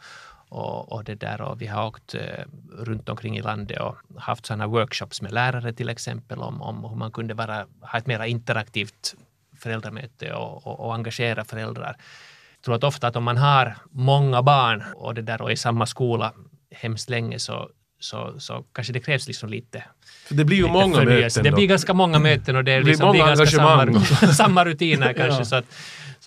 och, 0.49 0.93
och, 0.93 1.05
det 1.05 1.15
där, 1.15 1.41
och 1.41 1.63
vi 1.63 1.67
har 1.67 1.87
åkt 1.87 2.15
eh, 2.15 2.45
runt 2.79 3.09
omkring 3.09 3.39
i 3.39 3.43
landet 3.43 3.81
och 3.81 3.97
haft 4.17 4.47
sådana 4.47 4.67
workshops 4.67 5.23
med 5.23 5.33
lärare 5.33 5.73
till 5.73 5.89
exempel 5.89 6.39
om, 6.39 6.63
om 6.63 6.85
hur 6.85 6.97
man 6.97 7.11
kunde 7.11 7.35
vara, 7.35 7.67
ha 7.81 7.99
ett 7.99 8.07
mer 8.07 8.25
interaktivt 8.25 9.15
föräldramöte 9.57 10.35
och, 10.35 10.67
och, 10.67 10.81
och 10.81 10.95
engagera 10.95 11.45
föräldrar. 11.45 11.97
Jag 12.55 12.65
tror 12.65 12.75
att 12.75 12.85
ofta 12.85 13.07
att 13.07 13.17
om 13.17 13.25
man 13.25 13.37
har 13.37 13.77
många 13.91 14.43
barn 14.43 14.85
och 14.95 15.15
det 15.15 15.23
där 15.23 15.43
och 15.43 15.53
i 15.53 15.57
samma 15.57 15.87
skola 15.87 16.33
hemskt 16.71 17.11
länge 17.11 17.39
så, 17.39 17.71
så, 18.01 18.35
så 18.39 18.65
kanske 18.73 18.93
det 18.93 19.01
krävs 19.01 19.27
liksom 19.27 19.49
lite 19.49 19.85
För 20.27 20.35
det 20.35 20.45
blir 20.45 20.57
ju 20.57 20.67
många 20.67 20.97
förnyelse. 20.97 21.41
möten 21.41 21.45
Det 21.45 21.57
blir 21.57 21.67
ganska 21.67 21.95
många 21.95 22.19
möten 22.19 22.57
och 22.57 22.65
det, 22.65 22.73
är 22.73 22.77
Det 22.77 22.83
blir 22.83 22.93
liksom, 22.93 23.11
blir 23.11 23.27
ganska 23.27 23.47
samma, 23.47 24.01
samma 24.35 24.65
rutiner 24.65 25.13
kanske. 25.13 25.41
Ja. 25.41 25.45
Så, 25.45 25.57
att, 25.57 25.65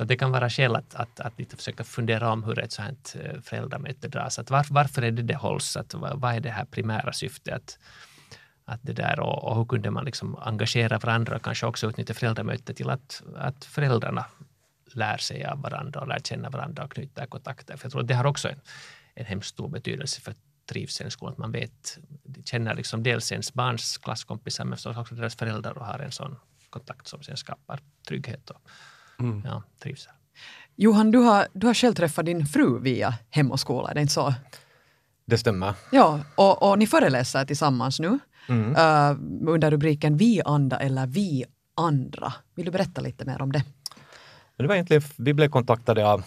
så 0.02 0.06
det 0.06 0.18
kan 0.18 0.32
vara 0.32 0.50
skäl 0.50 0.76
att, 0.76 0.96
att, 0.96 1.20
att 1.20 1.40
lite 1.40 1.58
försöka 1.58 1.84
fundera 1.84 2.32
om 2.32 2.44
hur 2.44 2.60
ett 2.60 2.72
sådant 2.72 3.16
eh, 3.20 3.42
föräldramöte 3.42 4.08
dras. 4.08 4.40
Att 4.40 4.50
var, 4.50 4.66
varför 4.70 5.02
är 5.02 5.12
det 5.12 5.22
det 5.22 5.36
hålls? 5.36 5.78
Att, 5.78 5.94
vad, 5.94 6.36
är 6.36 6.40
det 6.40 6.50
här 6.50 6.66
primära 6.66 7.14
syftet? 7.14 7.54
Att, 7.54 7.80
att 8.66 8.80
det 8.84 8.94
där, 8.94 9.20
och, 9.20 9.44
och 9.44 9.56
hur 9.56 9.66
kunde 9.66 9.92
man 9.92 10.06
liksom 10.06 10.36
engagera 10.36 10.98
varandra 10.98 11.36
och 11.36 11.42
kanske 11.42 11.66
också 11.66 11.90
utnyttja 11.90 12.14
föräldramötet 12.14 12.78
till 12.78 12.90
att, 12.90 13.24
att 13.36 13.66
föräldrarna 13.66 14.26
lär 14.94 15.18
sig 15.18 15.46
av 15.46 15.62
varandra 15.62 16.00
och 16.02 16.08
lär 16.08 16.20
känna 16.20 16.50
varandra 16.50 16.84
och 16.84 16.92
knyter 16.92 17.26
kontakter. 17.26 17.78
För 17.78 17.86
jag 17.86 17.92
tror 17.92 18.02
att 18.02 18.08
det 18.08 18.16
har 18.16 18.26
också 18.26 18.50
en, 18.50 18.60
en 19.16 19.26
hemskt 19.26 19.50
stor 19.50 19.70
betydelse 19.70 20.22
för 20.22 20.34
trivseln 20.70 21.08
i 21.08 21.12
skolan. 21.12 21.34
Att 21.34 21.40
man 21.40 21.52
vet, 21.52 22.00
känner 22.46 22.76
liksom 22.76 23.04
dels 23.04 23.32
ens 23.32 23.54
barns 23.54 23.98
klasskompisar 23.98 24.66
men 24.66 24.78
också 24.98 25.16
deras 25.16 25.36
föräldrar 25.36 25.78
och 25.78 25.86
har 25.86 26.00
en 26.00 26.12
sån 26.12 26.36
kontakt 26.70 27.08
som 27.08 27.24
sen 27.24 27.38
skapar 27.38 27.80
trygghet 28.08 28.50
och 28.50 28.62
Mm. 29.24 29.42
ja, 29.46 29.64
trivsel. 29.84 30.12
Johan, 30.76 31.12
du 31.12 31.18
har, 31.18 31.48
du 31.54 31.68
har 31.68 31.74
själv 31.74 31.94
träffat 31.94 32.26
din 32.26 32.46
fru 32.46 32.80
via 32.80 33.14
Hem 33.30 33.52
och 33.52 33.60
skola, 33.60 33.90
är 33.90 33.96
det 33.96 34.02
inte 34.02 34.14
så? 34.14 34.34
Det 35.26 35.38
stämmer. 35.38 35.74
Ja, 35.92 36.20
och, 36.36 36.70
och 36.70 36.80
ni 36.80 36.88
föreläser 36.88 37.46
tillsammans 37.46 38.00
nu 38.00 38.20
Mm. 38.50 38.76
eh, 38.76 39.50
under 39.52 39.72
rubriken 39.72 40.18
Vi 40.18 40.42
anda 40.46 40.78
eller 40.80 41.08
Vi 41.08 41.46
andra. 41.76 42.34
Vill 42.56 42.66
du 42.66 42.72
berätta 42.72 43.02
lite 43.02 43.26
mer 43.26 43.42
om 43.42 43.52
det? 43.52 43.64
Men 44.58 44.64
det 44.64 44.68
var 44.68 44.76
egentligen, 44.76 45.04
vi 45.18 45.34
blev 45.34 45.50
kontaktade 45.50 46.08
av 46.08 46.24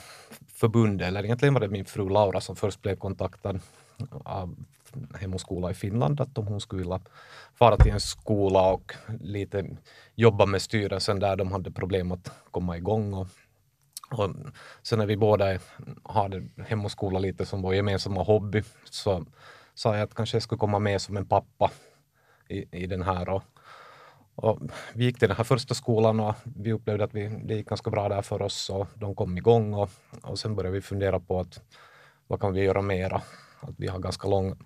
förbundet, 0.54 1.08
eller 1.08 1.24
egentligen 1.24 1.54
var 1.54 1.60
det 1.60 1.68
min 1.68 1.84
fru 1.84 2.08
Laura 2.08 2.40
som 2.40 2.56
först 2.56 2.82
blev 2.82 2.96
kontaktad 2.96 3.60
av 4.24 4.54
Hem 5.14 5.34
och 5.34 5.40
skola 5.40 5.70
i 5.70 5.74
Finland, 5.74 6.20
att 6.20 6.38
om 6.38 6.46
hon 6.46 6.60
skulle 6.60 6.82
vilja 6.82 7.00
fara 7.54 7.76
till 7.76 7.92
en 7.92 8.00
skola 8.00 8.72
och 8.72 8.92
lite 9.20 9.76
jobba 10.14 10.46
med 10.46 10.62
styrelsen 10.62 11.20
där 11.20 11.36
de 11.36 11.52
hade 11.52 11.70
problem 11.70 12.12
att 12.12 12.32
komma 12.50 12.76
igång. 12.76 13.14
Och, 13.14 13.26
och 14.10 14.30
sen 14.82 14.98
när 14.98 15.06
vi 15.06 15.16
båda 15.16 15.58
hade 16.02 16.42
Hem 16.66 16.84
och 16.84 16.90
skola 16.90 17.18
lite 17.18 17.46
som 17.46 17.62
vår 17.62 17.74
gemensamma 17.74 18.22
hobby 18.22 18.62
så 18.90 19.24
sa 19.74 19.94
jag 19.94 20.02
att 20.02 20.14
kanske 20.14 20.36
jag 20.36 20.42
skulle 20.42 20.58
komma 20.58 20.78
med 20.78 21.00
som 21.00 21.16
en 21.16 21.26
pappa 21.26 21.70
i, 22.48 22.82
i 22.82 22.86
den 22.86 23.02
här. 23.02 23.28
Och, 23.28 23.42
och 24.34 24.58
vi 24.94 25.04
gick 25.04 25.18
till 25.18 25.28
den 25.28 25.36
här 25.36 25.44
första 25.44 25.74
skolan 25.74 26.20
och 26.20 26.34
vi 26.42 26.72
upplevde 26.72 27.04
att 27.04 27.14
vi, 27.14 27.28
det 27.44 27.54
gick 27.54 27.68
ganska 27.68 27.90
bra 27.90 28.08
där 28.08 28.22
för 28.22 28.42
oss 28.42 28.70
och 28.70 28.86
de 28.94 29.14
kom 29.14 29.38
igång 29.38 29.74
och, 29.74 29.90
och 30.22 30.38
sen 30.38 30.56
började 30.56 30.74
vi 30.74 30.80
fundera 30.80 31.20
på 31.20 31.40
att 31.40 31.60
vad 32.26 32.40
kan 32.40 32.52
vi 32.52 32.60
göra 32.62 32.82
mera? 32.82 33.22
Att 33.68 33.74
vi 33.76 33.88
har 33.88 33.98
ganska 33.98 34.28
lång 34.28 34.56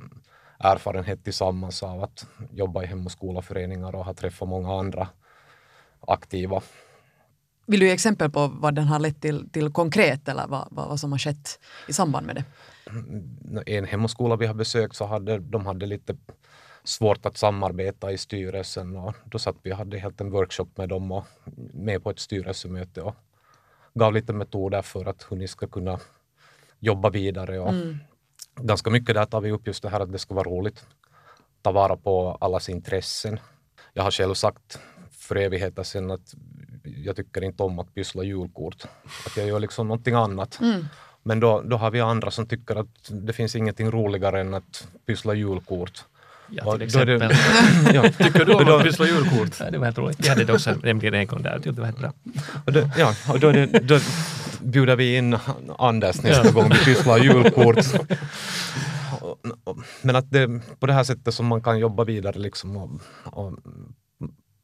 erfarenhet 0.59 1.25
tillsammans 1.25 1.83
av 1.83 2.03
att 2.03 2.27
jobba 2.51 2.83
i 2.83 2.87
hem 2.87 3.07
och 3.07 3.13
skolaföreningar 3.13 3.95
och 3.95 4.05
har 4.05 4.15
träffat 4.15 4.49
många 4.49 4.79
andra 4.79 5.09
aktiva. 6.01 6.63
Vill 7.67 7.81
du 7.81 7.87
ge 7.87 7.93
exempel 7.93 8.31
på 8.31 8.47
vad 8.47 8.75
den 8.75 8.85
har 8.85 8.99
lett 8.99 9.21
till, 9.21 9.51
till 9.51 9.73
konkret 9.73 10.29
eller 10.29 10.47
vad, 10.47 10.69
vad, 10.71 10.89
vad 10.89 11.01
som 11.01 11.13
har 11.13 11.19
skett 11.19 11.61
i 11.89 11.93
samband 11.93 12.27
med 12.27 12.37
det? 12.37 12.45
En 13.77 13.85
hem 13.85 14.05
och 14.05 14.11
skola 14.11 14.37
vi 14.37 14.47
har 14.47 14.55
besökt 14.55 14.97
så 14.97 15.07
hade 15.07 15.39
de 15.39 15.67
hade 15.67 15.87
lite 15.87 16.17
svårt 16.85 17.27
att 17.27 17.37
samarbeta 17.37 18.13
i 18.13 18.19
styrelsen 18.19 18.97
och 18.97 19.15
då 19.25 19.39
satt 19.39 19.57
vi 19.63 19.73
och 19.73 19.77
hade 19.77 19.99
helt 19.99 20.21
en 20.21 20.31
workshop 20.31 20.69
med 20.77 20.89
dem 20.89 21.13
och 21.13 21.25
med 21.75 22.03
på 22.03 22.11
ett 22.11 22.19
styrelsemöte 22.19 23.03
och 23.03 23.15
gav 23.95 24.13
lite 24.13 24.33
metoder 24.33 24.83
för 24.83 25.05
att 25.05 25.27
hur 25.31 25.37
ni 25.37 25.49
ska 25.49 25.67
kunna 25.67 26.01
jobba 26.79 27.11
vidare 27.11 27.59
och 27.59 27.75
ganska 28.61 28.91
mycket 28.91 29.15
där 29.15 29.25
tar 29.25 29.41
vi 29.41 29.51
upp 29.51 29.67
just 29.67 29.83
det 29.83 29.89
här 29.89 30.01
att 30.01 30.13
det 30.13 30.19
ska 30.19 30.35
vara 30.35 30.49
roligt. 30.49 30.85
Ta 31.63 31.73
vara 31.73 31.97
på 31.97 32.39
allas 32.41 32.69
intressen. 32.69 33.41
Jag 33.95 34.03
har 34.03 34.11
själv 34.11 34.35
sagt 34.35 34.79
för 35.13 35.37
evigheter 35.37 35.83
sedan 35.83 36.11
att 36.11 36.35
jag 36.85 37.17
tycker 37.17 37.45
inte 37.45 37.63
om 37.63 37.79
att 37.79 37.95
pyssla 37.95 38.23
julkort. 38.23 38.83
Att 39.27 39.37
jag 39.37 39.47
gör 39.47 39.61
liksom 39.61 39.89
någonting 39.89 40.15
annat. 40.15 40.59
Men 41.23 41.41
då, 41.41 41.61
då 41.63 41.77
har 41.77 41.91
vi 41.91 42.01
andra 42.01 42.31
som 42.31 42.47
tycker 42.47 42.77
att 42.77 43.11
det 43.11 43.33
finns 43.33 43.57
ingenting 43.57 43.91
roligare 43.91 44.41
än 44.41 44.55
att 44.55 44.89
pyssla 45.07 45.35
julkort. 45.35 46.05
Ja, 46.51 46.77
till 46.79 46.93
då 46.93 46.99
är 46.99 47.07
det- 47.07 47.15
exempel. 47.15 47.95
ja, 47.95 48.03
Tycker 48.25 48.45
du 48.45 48.55
om 48.55 48.69
att 48.79 48.83
pyssla 48.83 49.07
julkort? 49.07 49.57
Ja, 49.61 49.71
det 49.71 49.79
var 49.79 49.85
helt 49.85 49.99
roligt. 49.99 50.21
Vi 50.21 50.29
hade 50.29 50.45
det 50.45 50.53
också 50.53 50.75
nämligen 50.83 51.15
en 51.15 51.27
gång 51.27 51.43
där. 51.43 51.61
Jag 51.65 51.75
det 51.75 51.81
var 51.81 51.87
helt 51.87 51.99
bra. 51.99 52.13
och 52.67 52.73
då, 52.73 52.91
ja, 52.99 53.15
och 53.33 53.41
då, 53.41 53.53
då 53.83 53.99
bjuder 54.61 54.97
vi 54.97 55.17
in 55.17 55.39
Anders 55.79 56.23
nästa 56.23 56.51
gång 56.51 56.69
vi 56.69 56.85
pysslar 56.85 57.19
julkort. 57.19 57.87
Men 60.03 60.17
att 60.17 60.31
det 60.31 60.61
på 60.81 60.87
det 60.87 60.93
här 60.93 61.05
sättet 61.05 61.35
som 61.35 61.47
man 61.47 61.63
kan 61.63 61.79
jobba 61.79 62.05
vidare 62.05 62.39
liksom 62.39 62.77
och, 62.77 62.91
och 63.25 63.53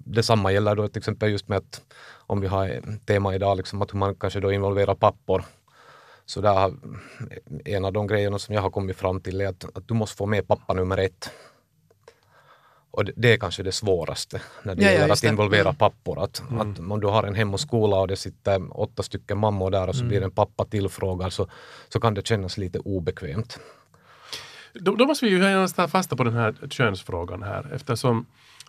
Detsamma 0.06 0.52
gäller 0.52 0.74
då 0.74 0.88
till 0.88 0.98
exempel 0.98 1.30
just 1.30 1.48
med 1.48 1.58
att 1.58 1.82
om 2.26 2.40
vi 2.40 2.46
har 2.46 2.80
tema 3.06 3.34
idag, 3.34 3.56
liksom 3.56 3.82
att 3.82 3.92
hur 3.92 3.98
man 3.98 4.14
kanske 4.14 4.40
då 4.40 4.52
involverar 4.52 4.94
pappor. 4.94 5.44
Så 6.26 6.40
där 6.40 6.74
en 7.64 7.84
av 7.84 7.92
de 7.92 8.06
grejerna 8.06 8.38
som 8.38 8.54
jag 8.54 8.62
har 8.62 8.70
kommit 8.70 8.96
fram 8.96 9.20
till 9.20 9.40
är 9.40 9.48
att, 9.48 9.76
att 9.76 9.88
du 9.88 9.94
måste 9.94 10.16
få 10.16 10.26
med 10.26 10.48
pappa 10.48 10.74
nummer 10.74 10.98
ett. 10.98 11.30
Och 12.94 13.04
det, 13.16 13.32
är 13.32 13.36
kanske 13.36 13.62
det 13.62 13.72
svåraste 13.72 14.40
när 14.62 14.74
det 14.74 14.82
Ja, 14.82 14.88
ja, 14.88 14.94
gäller 14.94 15.08
just 15.08 15.24
att 15.24 15.30
involvera 15.30 15.60
Mm. 15.68 15.74
pappor. 15.74 16.22
Att, 16.24 16.42
att 16.60 16.78
om 16.78 17.00
du 17.00 17.06
har 17.06 17.22
en 17.24 17.34
hem 17.34 17.54
och 17.54 17.60
skola 17.60 17.96
och 17.96 18.08
det 18.08 18.16
sitter 18.16 18.80
åtta 18.80 19.02
stycken 19.02 19.38
mammor 19.38 19.70
där 19.70 19.88
och 19.88 19.96
så 19.96 20.04
blir 20.04 20.22
en 20.22 20.30
pappa 20.30 20.64
tillfrågad 20.64 21.32
så, 21.32 21.46
så 21.88 22.00
kan 22.00 22.14
det 22.14 22.26
kännas 22.26 22.58
lite 22.58 22.78
obekvämt. 22.78 23.58
Då, 24.74 24.94
då 24.94 25.06
måste 25.06 25.24
vi 25.26 25.30
ju 25.30 25.66
ta 25.68 25.88
fasta 25.88 26.16
på 26.16 26.24
den 26.24 26.34
här 26.34 26.54
könsfrågan 26.70 27.42
här 27.42 27.70
eftersom 27.74 28.26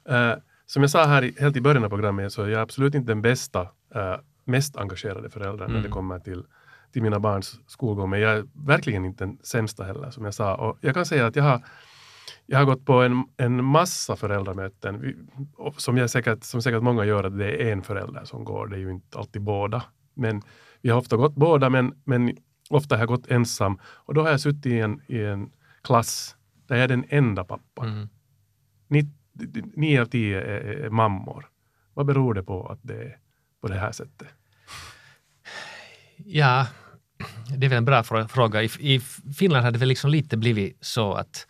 eh, 0.10 0.32
som 0.66 0.84
jag 0.84 0.90
sa 0.90 1.06
här 1.06 1.24
i, 1.24 1.36
helt 1.40 1.58
i 1.58 1.62
början 1.62 1.84
av 1.84 1.90
programmet 1.90 2.34
så 2.34 2.44
är 2.44 2.48
jag 2.50 2.62
absolut 2.62 2.96
inte 2.96 3.12
den 3.12 3.22
bästa, 3.22 3.62
eh, 3.96 4.16
mest 4.46 4.78
engagerade 4.78 5.30
föräldern 5.30 5.72
när 5.74 5.82
det 5.82 5.90
kommer 5.90 6.20
till, 6.20 6.44
till 6.94 7.02
mina 7.02 7.20
barns 7.20 7.60
skolgång. 7.68 8.10
Men 8.10 8.20
jag 8.20 8.32
är 8.32 8.46
verkligen 8.66 9.06
inte 9.06 9.24
den 9.24 9.38
sämsta 9.44 9.84
heller 9.84 10.12
som 10.12 10.26
jag 10.26 10.34
sa. 10.34 10.56
Och 10.56 10.78
jag 10.82 10.94
kan 10.94 11.06
säga 11.06 11.26
att 11.28 11.36
jag 11.36 11.44
har, 11.44 11.62
jag 12.46 12.58
har 12.58 12.66
gått 12.66 12.86
på 12.86 12.94
en, 13.02 13.24
en 13.38 13.64
massa 13.64 14.16
föräldramöten 14.16 15.02
Vi- 15.02 15.16
som, 15.78 15.98
jag 15.98 16.10
säkert, 16.10 16.44
som 16.44 16.62
säkert 16.62 16.84
många 16.84 17.06
gör 17.06 17.24
att 17.24 17.38
det 17.38 17.64
är 17.68 17.72
en 17.72 17.82
förälder 17.84 18.26
som 18.26 18.44
går. 18.44 18.68
Det 18.68 18.76
är 18.76 18.80
ju 18.80 18.92
inte 18.92 19.18
alltid 19.18 19.42
båda. 19.42 19.84
Men 20.14 20.42
vi 20.82 20.90
har 20.90 20.98
ofta 21.00 21.18
gått 21.18 21.36
båda 21.36 21.70
men, 21.70 21.94
men 22.04 22.38
ofta 22.70 22.96
har 22.96 23.00
jag 23.02 23.08
gått 23.08 23.28
ensam. 23.32 23.80
Och 23.86 24.14
då 24.14 24.22
har 24.22 24.30
jag 24.30 24.40
suttit 24.42 24.66
i 24.66 24.80
en, 24.80 25.02
i 25.08 25.20
en 25.24 25.52
klass 25.84 26.36
där 26.68 26.76
jag 26.76 26.84
är 26.84 26.88
den 26.88 27.06
enda 27.10 27.44
pappan. 27.44 27.88
Mm. 27.88 28.10
Ni, 28.88 29.10
nio 29.76 30.02
av 30.02 30.06
tio 30.06 30.42
är, 30.42 30.62
är 30.86 30.90
mammor. 30.90 31.46
Vad 31.94 32.06
beror 32.06 32.34
det 32.34 32.44
på 32.44 32.68
att 32.68 32.80
det 32.82 33.04
är 33.04 33.18
på 33.62 33.68
det 33.68 33.76
här 33.76 33.92
sättet? 33.92 34.28
Ja, 36.18 36.68
det 37.58 37.66
är 37.66 37.70
väl 37.70 37.78
en 37.78 37.86
bra 37.86 38.02
frå- 38.02 38.28
fråga. 38.28 38.64
I, 38.64 38.70
I 38.80 39.00
Finland 39.38 39.66
har 39.66 39.72
det 39.72 39.80
väl 39.80 39.88
liksom 39.88 40.10
lite 40.12 40.38
blivit 40.38 40.78
så 40.82 41.14
att, 41.14 41.48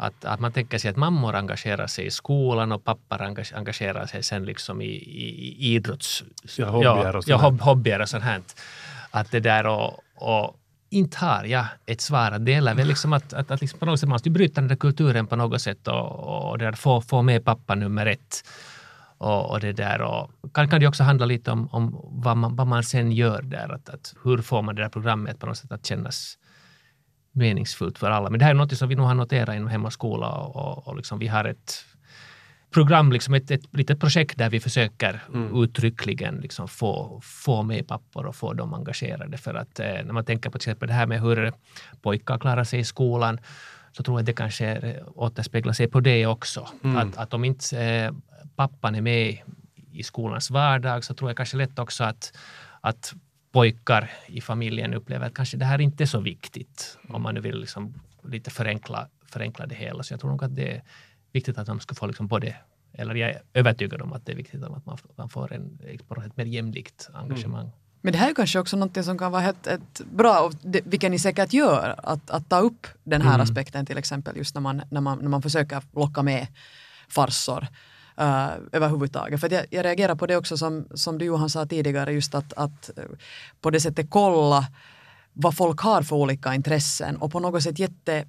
att, 0.00 0.24
att 0.24 0.40
man 0.40 0.52
tänker 0.52 0.78
sig 0.78 0.90
att 0.90 0.96
mammor 0.96 1.34
engagerar 1.34 1.86
sig 1.86 2.06
i 2.06 2.10
skolan 2.10 2.72
och 2.72 2.84
pappor 2.84 3.18
engage- 3.18 3.56
engagerar 3.56 4.06
sig 4.06 4.22
sen 4.22 4.44
liksom 4.44 4.82
i, 4.82 4.84
i, 4.84 5.56
i 5.58 5.74
idrotts... 5.74 6.24
Ja, 6.56 6.70
hobbyer 6.70 7.16
och 7.16 7.24
ja, 7.26 7.38
sånt 7.38 7.42
hob, 7.42 7.60
hobbyer 7.60 8.00
och 8.00 8.08
sånt 8.08 8.24
här. 8.24 8.42
Att 9.10 9.30
det 9.30 9.40
där 9.40 9.66
och, 9.66 10.00
och 10.14 10.56
inte 10.90 11.18
har 11.18 11.44
jag 11.44 11.66
ett 11.86 12.00
svar. 12.00 12.30
Att 12.32 12.44
det 12.44 12.50
gäller 12.52 12.74
väl 12.74 12.88
liksom 12.88 13.12
att, 13.12 13.32
att, 13.32 13.50
att 13.50 13.60
liksom 13.60 13.78
på 13.78 13.86
något 13.86 14.00
sätt 14.00 14.08
man 14.08 14.14
måste 14.14 14.30
bryta 14.30 14.60
den 14.60 14.68
där 14.68 14.76
kulturen 14.76 15.26
på 15.26 15.36
något 15.36 15.62
sätt 15.62 15.88
och, 15.88 16.50
och 16.50 16.58
det 16.58 16.64
där, 16.64 16.72
få, 16.72 17.00
få 17.00 17.22
med 17.22 17.44
pappa 17.44 17.74
nummer 17.74 18.06
ett. 18.06 18.44
Och, 19.18 19.50
och 19.50 19.60
det 19.60 19.72
där 19.72 20.02
och 20.02 20.30
kan, 20.54 20.68
kan 20.68 20.80
det 20.80 20.86
också 20.86 21.02
handla 21.02 21.26
lite 21.26 21.50
om, 21.50 21.68
om 21.68 22.00
vad, 22.02 22.36
man, 22.36 22.56
vad 22.56 22.66
man 22.66 22.82
sen 22.82 23.12
gör 23.12 23.42
där. 23.42 23.74
Att, 23.74 23.88
att 23.88 24.14
hur 24.24 24.38
får 24.38 24.62
man 24.62 24.74
det 24.74 24.82
där 24.82 24.88
programmet 24.88 25.38
på 25.38 25.46
något 25.46 25.58
sätt 25.58 25.72
att 25.72 25.86
kännas 25.86 26.38
meningsfullt 27.38 27.98
för 27.98 28.10
alla. 28.10 28.30
Men 28.30 28.38
det 28.38 28.44
här 28.44 28.52
är 28.52 28.56
något 28.56 28.78
som 28.78 28.88
vi 28.88 28.94
nog 28.94 29.06
har 29.06 29.14
noterat 29.14 29.56
inom 29.56 29.68
Hem 29.68 29.84
och 29.84 29.92
skola 29.92 30.28
och, 30.28 30.88
och, 30.88 30.96
liksom 30.96 31.18
vi 31.18 31.26
har 31.26 31.44
ett 31.44 31.84
program, 32.70 33.12
liksom 33.12 33.34
ett, 33.34 33.50
ett 33.50 33.76
litet 33.76 34.00
projekt 34.00 34.38
där 34.38 34.50
vi 34.50 34.60
försöker 34.60 35.22
uttryckligen 35.54 36.36
liksom 36.36 36.68
få, 36.68 37.20
få 37.24 37.62
med 37.62 37.88
pappor 37.88 38.26
och 38.26 38.36
få 38.36 38.52
dem 38.52 38.74
engagerade. 38.74 39.38
För 39.38 39.54
att 39.54 39.80
eh, 39.80 39.86
när 39.86 40.12
man 40.12 40.24
tänker 40.24 40.50
på 40.50 40.58
till 40.58 40.70
exempel 40.70 40.88
det 40.88 40.94
här 40.94 41.06
med 41.06 41.20
hur 41.20 41.52
pojkar 42.02 42.38
klarar 42.38 42.64
sig 42.64 42.80
i 42.80 42.84
skolan 42.84 43.40
så 43.92 44.02
tror 44.02 44.16
jag 44.16 44.20
att 44.20 44.26
det 44.26 44.32
kanske 44.32 44.66
eh, 44.66 45.02
återspeglar 45.14 45.72
sig 45.72 45.88
på 45.88 46.00
det 46.00 46.26
också. 46.26 46.68
Att, 46.82 47.16
att 47.16 47.34
om 47.34 47.44
inte 47.44 47.80
eh, 47.80 48.12
pappan 48.56 48.94
är 48.94 49.00
med 49.00 49.38
i 49.92 50.02
skolans 50.02 50.50
vardag 50.50 51.04
så 51.04 51.14
tror 51.14 51.30
jag 51.30 51.36
kanske 51.36 51.56
lätt 51.56 51.78
också 51.78 52.04
att, 52.04 52.32
att 52.80 53.14
pojkar 53.52 54.10
i 54.26 54.40
familjen 54.40 54.94
upplever 54.94 55.26
att 55.26 55.34
kanske 55.34 55.56
det 55.56 55.64
här 55.64 55.80
inte 55.80 56.04
är 56.04 56.06
så 56.06 56.20
viktigt. 56.20 56.98
Om 57.08 57.22
man 57.22 57.34
nu 57.34 57.40
vill 57.40 57.60
liksom 57.60 57.94
lite 58.22 58.50
förenkla, 58.50 59.08
förenkla 59.26 59.66
det 59.66 59.74
hela. 59.74 60.02
Så 60.02 60.12
jag 60.12 60.20
tror 60.20 60.30
nog 60.30 60.44
att 60.44 60.56
det 60.56 60.76
är 60.76 60.82
viktigt 61.32 61.58
att 61.58 61.66
de 61.66 61.80
ska 61.80 61.94
få 61.94 62.06
liksom 62.06 62.26
både 62.26 62.56
eller 62.92 63.14
jag 63.14 63.30
är 63.30 63.42
övertygad 63.54 64.02
om 64.02 64.12
att 64.12 64.26
det 64.26 64.32
är 64.32 64.36
viktigt 64.36 64.62
att 64.62 64.86
man, 64.86 64.98
man 65.16 65.28
får 65.28 65.52
en, 65.52 65.78
ett 66.26 66.36
mer 66.36 66.44
jämlikt 66.44 67.10
engagemang. 67.14 67.70
Men 68.00 68.12
det 68.12 68.18
här 68.18 68.30
är 68.30 68.34
kanske 68.34 68.58
också 68.58 68.76
något 68.76 69.04
som 69.04 69.18
kan 69.18 69.32
vara 69.32 69.44
ett, 69.44 69.66
ett 69.66 70.02
bra, 70.12 70.40
och 70.40 70.54
det, 70.62 70.80
vilket 70.84 71.10
ni 71.10 71.18
säkert 71.18 71.52
gör, 71.52 71.94
att, 72.02 72.30
att 72.30 72.48
ta 72.48 72.58
upp 72.58 72.86
den 73.04 73.22
här 73.22 73.34
Mm. 73.34 73.40
aspekten 73.40 73.86
till 73.86 73.98
exempel 73.98 74.36
just 74.36 74.54
när 74.54 74.62
man, 74.62 74.82
när 74.90 75.00
man, 75.00 75.18
när 75.18 75.28
man 75.28 75.42
försöker 75.42 75.82
locka 75.92 76.22
med 76.22 76.46
farsor 77.08 77.66
uh, 78.20 78.50
överhuvudtaget. 78.72 79.40
För 79.40 79.52
jag, 79.52 79.66
jag 79.70 79.84
reagerar 79.84 80.14
på 80.14 80.26
det 80.26 80.36
också 80.36 80.56
som, 80.56 80.86
som 80.94 81.18
du 81.18 81.24
Johan 81.24 81.50
sa 81.50 81.66
tidigare, 81.66 82.12
just 82.12 82.34
att, 82.34 82.52
att 82.52 82.98
eh, 82.98 83.04
på 83.60 83.70
det 83.70 83.80
sättet 83.80 84.06
kolla 84.10 84.66
vad 85.32 85.56
folk 85.56 85.80
har 85.80 86.02
för 86.02 86.16
olika 86.16 86.54
intressen 86.54 87.16
och 87.16 87.32
på 87.32 87.40
något 87.40 87.62
sätt 87.62 87.78
jätte 87.78 88.24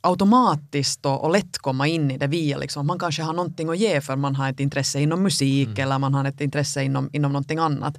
automatiskt 0.00 1.06
och, 1.06 1.24
och 1.24 1.30
lätt 1.30 1.58
komma 1.58 1.86
in 1.86 2.10
i 2.10 2.18
det 2.18 2.26
via 2.26 2.58
liksom, 2.58 2.86
man 2.86 2.98
kanske 2.98 3.22
har 3.22 3.32
någonting 3.32 3.68
att 3.68 3.78
ge 3.78 4.00
för 4.00 4.16
man 4.16 4.34
har 4.34 4.50
ett 4.50 4.60
intresse 4.60 5.00
inom 5.00 5.22
musik 5.22 5.78
eller 5.78 5.98
man 5.98 6.14
har 6.14 6.24
ett 6.24 6.40
intresse 6.40 6.82
inom, 6.82 7.10
inom 7.12 7.32
någonting 7.32 7.58
annat. 7.58 7.98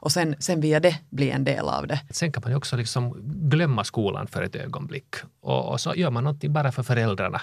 Och 0.00 0.12
sen, 0.12 0.34
sen 0.38 0.60
via 0.60 0.80
det 0.80 0.98
bli 1.10 1.30
en 1.30 1.44
del 1.44 1.68
av 1.68 1.86
det. 1.86 2.00
Sen 2.10 2.32
kan 2.32 2.42
man 2.42 2.52
ju 2.52 2.56
också 2.56 2.76
liksom 2.76 3.16
glömma 3.48 3.84
skolan 3.84 4.26
för 4.26 4.42
ett 4.42 4.54
ögonblick. 4.54 5.14
Och, 5.40 5.72
och 5.72 5.80
så 5.80 5.94
gör 5.94 6.10
man 6.10 6.24
någonting 6.24 6.52
bara 6.52 6.72
för 6.72 6.82
föräldrarna. 6.82 7.40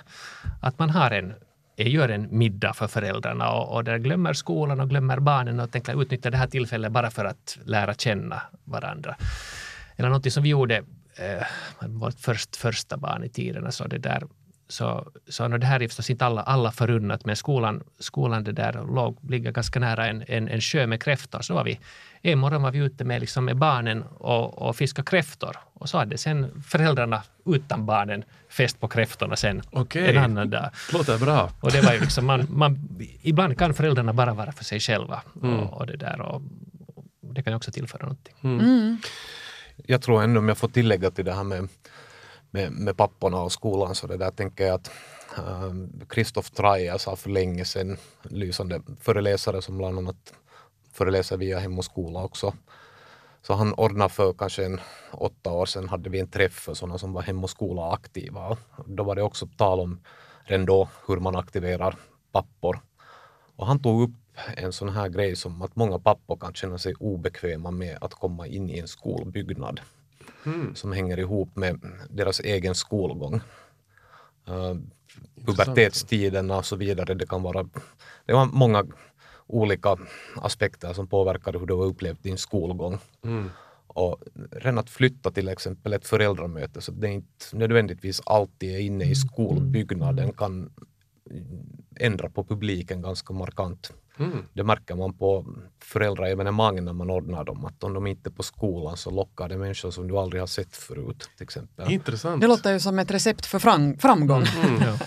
Att 0.62 0.80
man 0.80 0.90
har 0.90 1.12
en 1.12 1.34
gör 1.76 2.10
en 2.10 2.38
middag 2.38 2.74
för 2.74 2.88
föräldrarna 2.88 3.52
och, 3.52 3.76
och 3.76 3.84
där 3.84 3.98
glömmer 3.98 4.34
skolan 4.34 4.80
och 4.80 4.90
glömmer 4.90 5.20
barnen 5.20 5.60
och 5.60 5.72
tänker 5.72 6.02
utnyttja 6.02 6.30
det 6.30 6.38
här 6.38 6.48
tillfället 6.48 6.92
bara 6.92 7.12
för 7.12 7.26
att 7.26 7.58
lära 7.66 7.94
känna 7.94 8.42
varandra. 8.64 9.16
Eller 9.96 10.10
något 10.10 10.34
som 10.34 10.44
vi 10.44 10.50
gjorde, 10.50 10.78
eh, 11.16 11.48
vårt 11.80 12.20
först, 12.20 12.56
första 12.56 12.98
barn 12.98 13.24
i 13.24 13.30
tiden, 13.30 13.66
alltså 13.66 13.88
det 13.88 13.98
där 13.98 14.24
så, 14.74 15.12
så 15.28 15.48
no, 15.48 15.58
det 15.58 15.66
här 15.66 15.82
är 15.82 15.88
förstås 15.88 16.10
inte 16.10 16.26
alla, 16.26 16.42
alla 16.42 16.72
förunnat, 16.72 17.26
men 17.26 17.36
skolan, 17.36 17.84
skolan 18.00 18.44
det 18.44 18.52
där 18.52 18.74
låg, 18.96 19.18
ligger 19.30 19.52
ganska 19.52 19.80
nära 19.80 20.08
en, 20.08 20.24
en, 20.28 20.48
en 20.48 20.62
sjö 20.62 20.88
med 20.88 21.04
kräftor. 21.04 21.42
Så 21.42 21.54
var 21.54 21.64
vi, 21.64 21.80
en 22.22 22.40
morgon 22.40 22.62
var 22.62 22.72
vi 22.72 22.80
ute 22.80 23.04
med, 23.04 23.22
liksom 23.22 23.46
med 23.46 23.58
barnen 23.58 24.04
och, 24.04 24.62
och 24.62 24.76
fiskade 24.76 25.06
kräftor. 25.06 25.58
Och 25.74 25.90
så 25.90 25.98
hade 25.98 26.18
sen 26.18 26.64
föräldrarna 26.68 27.24
utan 27.46 27.86
barnen 27.86 28.24
fest 28.50 28.80
på 28.80 28.88
kräftorna 28.88 29.36
sen 29.36 29.62
Okej. 29.72 30.16
en 30.16 30.24
annan 30.24 30.50
dag. 30.50 30.70
Låter 30.94 31.18
bra. 31.18 31.50
Och 31.60 31.72
det 31.72 31.82
var 31.82 31.94
ju 31.94 32.00
liksom, 32.00 32.26
man, 32.26 32.48
man, 32.50 32.90
ibland 33.22 33.58
kan 33.58 33.74
föräldrarna 33.74 34.14
bara 34.14 34.34
vara 34.34 34.52
för 34.52 34.64
sig 34.64 34.80
själva. 34.80 35.22
Och, 35.42 35.74
och 35.74 35.88
det 35.88 35.98
där 35.98 36.22
och, 36.22 36.42
det 37.22 37.44
kan 37.44 37.54
ju 37.54 37.58
också 37.58 37.72
tillföra 37.72 38.02
någonting. 38.02 38.36
Mm. 38.44 38.98
Jag 39.86 40.02
tror 40.02 40.24
ändå 40.24 40.40
om 40.40 40.48
jag 40.48 40.58
får 40.58 40.68
tillägga 40.68 41.12
till 41.12 41.26
det 41.26 41.34
här 41.34 41.44
med, 41.44 41.68
med, 42.54 42.72
med 42.72 42.98
papporna 42.98 43.42
och 43.42 43.52
skolan 43.52 43.96
så 43.96 44.08
det 44.08 44.18
där 44.18 44.32
tänker 44.32 44.66
jag 44.66 44.76
att 44.76 44.92
Kristoff 46.10 46.52
äh, 46.52 46.56
Traja 46.56 46.98
sa 47.00 47.16
för 47.16 47.30
länge 47.30 47.66
sedan, 47.66 47.98
lysande 48.24 48.82
föreläsare 49.00 49.62
som 49.62 49.78
bland 49.78 49.98
annat 49.98 50.34
föreläser 50.92 51.38
via 51.38 51.60
Hem 51.60 51.80
och 51.80 51.86
skola 51.86 52.24
också. 52.24 52.54
Så 53.42 53.54
han 53.54 53.74
ordnade 53.74 54.10
för 54.10 54.34
kanske 54.34 54.66
en 54.66 54.80
åtta 55.12 55.52
år 55.52 55.66
sedan 55.66 55.90
hade 55.90 56.10
vi 56.10 56.20
en 56.20 56.28
träff 56.28 56.54
för 56.54 56.74
sådana 56.74 56.98
som 56.98 57.14
var 57.14 57.22
Hem 57.22 57.44
och 57.44 57.50
skola 57.50 57.92
aktiva. 57.92 58.58
Då 58.86 59.04
var 59.04 59.16
det 59.16 59.24
också 59.24 59.48
tal 59.58 59.80
om 59.80 60.02
redan 60.44 60.66
då 60.66 60.90
hur 61.08 61.18
man 61.18 61.36
aktiverar 61.36 61.96
pappor. 62.32 62.80
Och 63.56 63.68
han 63.68 63.82
tog 63.82 64.02
upp 64.02 64.16
en 64.58 64.74
sån 64.74 64.90
här 64.90 65.10
grej 65.10 65.36
som 65.36 65.62
att 65.62 65.76
många 65.76 66.00
pappor 66.00 66.38
kan 66.38 66.54
känna 66.54 66.78
sig 66.78 66.94
obekväma 67.00 67.72
med 67.72 67.98
att 68.02 68.14
komma 68.14 68.48
in 68.48 68.70
i 68.70 68.80
en 68.80 68.88
skolbyggnad 68.88 69.82
som 70.76 70.92
hänger 70.92 71.20
ihop 71.20 71.56
med 71.56 71.80
deras 72.10 72.40
egen 72.40 72.76
skolgång. 72.76 73.42
Uh, 74.50 74.76
pubertetstiderna 75.46 76.58
och 76.58 76.66
så 76.66 76.76
vidare. 76.76 77.14
Det 77.14 77.26
kan 77.26 77.44
vara 77.44 77.70
det 78.26 78.34
var 78.34 78.46
många 78.46 78.86
olika 79.48 79.98
aspekter 80.36 80.94
som 80.94 81.08
påverkar 81.08 81.54
hur 81.54 81.66
du 81.66 81.74
har 81.74 81.86
upplevt 81.86 82.24
din 82.24 82.38
skolgång. 82.38 82.98
Mm. 83.24 83.50
Och 83.88 84.24
redan 84.52 84.78
att 84.78 84.90
flytta 84.90 85.32
till 85.32 85.48
exempel 85.48 85.94
ett 85.94 86.08
föräldramöte 86.08 86.82
så 86.82 86.92
det 86.92 87.08
är 87.08 87.12
inte 87.12 87.46
nödvändigtvis 87.58 88.22
alltid 88.26 88.76
är 88.76 88.80
inne 88.80 89.06
i 89.06 89.16
skolbyggnaden 89.16 90.34
kan 90.34 90.74
ändra 92.00 92.30
på 92.30 92.44
publiken 92.44 93.02
ganska 93.02 93.34
markant. 93.34 93.94
Mm. 94.20 94.46
Det 94.54 94.64
märker 94.64 94.96
man 94.96 95.14
på 95.14 95.46
föräldraevenemang 95.84 96.86
när 96.86 96.94
man 96.94 97.10
ordnar 97.10 97.44
dem, 97.44 97.66
att 97.66 97.84
om 97.84 97.94
de 97.94 98.08
inte 98.08 98.30
är 98.30 98.32
på 98.32 98.44
skolan 98.44 98.98
så 98.98 99.12
lockar 99.12 99.50
det 99.50 99.58
människor 99.58 99.92
som 99.92 100.08
du 100.08 100.18
aldrig 100.18 100.42
har 100.42 100.48
sett 100.48 100.76
förut. 100.76 101.30
till 101.38 101.44
exempel. 101.44 101.92
Intressant. 101.92 102.42
Det 102.42 102.48
låter 102.48 102.74
ju 102.74 102.80
som 102.80 103.00
ett 103.00 103.12
recept 103.12 103.46
för 103.46 103.60
fram, 103.60 103.98
framgång. 103.98 104.44
Ja. 104.82 104.98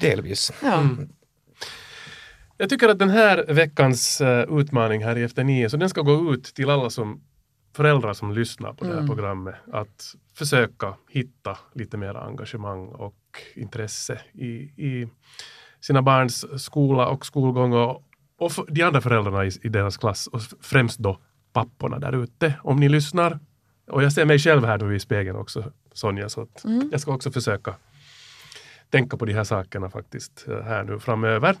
Delvis. 0.00 0.52
Ja. 0.62 0.86
Jag 2.56 2.70
tycker 2.70 2.88
att 2.88 2.98
den 2.98 3.10
här 3.10 3.44
veckans 3.48 4.20
eh, 4.20 4.58
utmaning 4.58 5.04
här 5.04 5.18
i 5.18 5.22
Efter 5.22 5.44
nio, 5.44 5.70
så 5.70 5.76
den 5.76 5.88
ska 5.88 6.00
gå 6.00 6.34
ut 6.34 6.44
till 6.44 6.70
alla 6.70 6.90
som 6.90 7.20
föräldrar 7.76 8.12
som 8.12 8.32
lyssnar 8.32 8.72
på 8.72 8.84
det 8.84 8.94
här 9.00 9.06
programmet. 9.06 9.54
Att 9.72 10.14
försöka 10.34 10.94
hitta 11.10 11.58
lite 11.74 11.96
mer 11.96 12.14
engagemang 12.16 12.88
och 12.88 13.16
intresse 13.54 14.20
i, 14.32 14.48
i 14.86 15.08
sina 15.80 16.02
barns 16.02 16.64
skola 16.64 17.08
och 17.08 17.26
skolgång 17.26 17.72
och, 17.72 18.02
och 18.38 18.52
de 18.68 18.82
andra 18.82 19.00
föräldrarna 19.00 19.44
i, 19.44 19.50
i 19.62 19.68
deras 19.68 19.96
klass 19.96 20.26
och 20.26 20.40
främst 20.60 20.98
då 20.98 21.18
papporna 21.52 21.98
där 21.98 22.22
ute. 22.22 22.54
Om 22.62 22.76
ni 22.76 22.88
lyssnar, 22.88 23.38
och 23.90 24.02
jag 24.02 24.12
ser 24.12 24.24
mig 24.24 24.38
själv 24.38 24.64
här 24.64 24.78
nu 24.78 24.96
i 24.96 25.00
spegeln 25.00 25.36
också 25.36 25.72
Sonja, 25.92 26.28
så 26.28 26.40
att 26.40 26.64
jag 26.92 27.00
ska 27.00 27.14
också 27.14 27.30
försöka 27.30 27.74
tänka 28.90 29.16
på 29.16 29.24
de 29.24 29.32
här 29.32 29.44
sakerna 29.44 29.90
faktiskt 29.90 30.44
eh, 30.48 30.62
här 30.62 30.84
nu 30.84 31.00
framöver. 31.00 31.56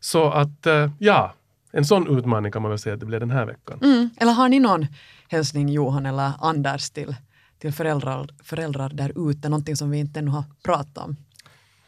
Så 0.00 0.30
att 0.30 0.66
eh, 0.66 0.90
ja, 0.98 1.34
en 1.72 1.84
sån 1.84 2.18
utmaning 2.18 2.52
kan 2.52 2.62
man 2.62 2.70
väl 2.70 2.78
säga 2.78 2.94
att 2.94 3.00
det 3.00 3.06
blev 3.06 3.20
den 3.20 3.30
här 3.30 3.46
veckan. 3.46 3.78
Mm. 3.82 4.10
Eller 4.20 4.32
har 4.32 4.48
ni 4.48 4.60
någon 4.60 4.86
hälsning 5.28 5.68
Johan 5.68 6.06
eller 6.06 6.32
Anders 6.40 6.90
till, 6.90 7.16
till 7.58 7.72
föräldrar, 7.72 8.28
föräldrar 8.42 8.88
där 8.88 9.30
ute? 9.30 9.48
Någonting 9.48 9.76
som 9.76 9.90
vi 9.90 9.98
inte 9.98 10.18
ännu 10.18 10.30
har 10.30 10.44
pratat 10.62 10.98
om. 10.98 11.16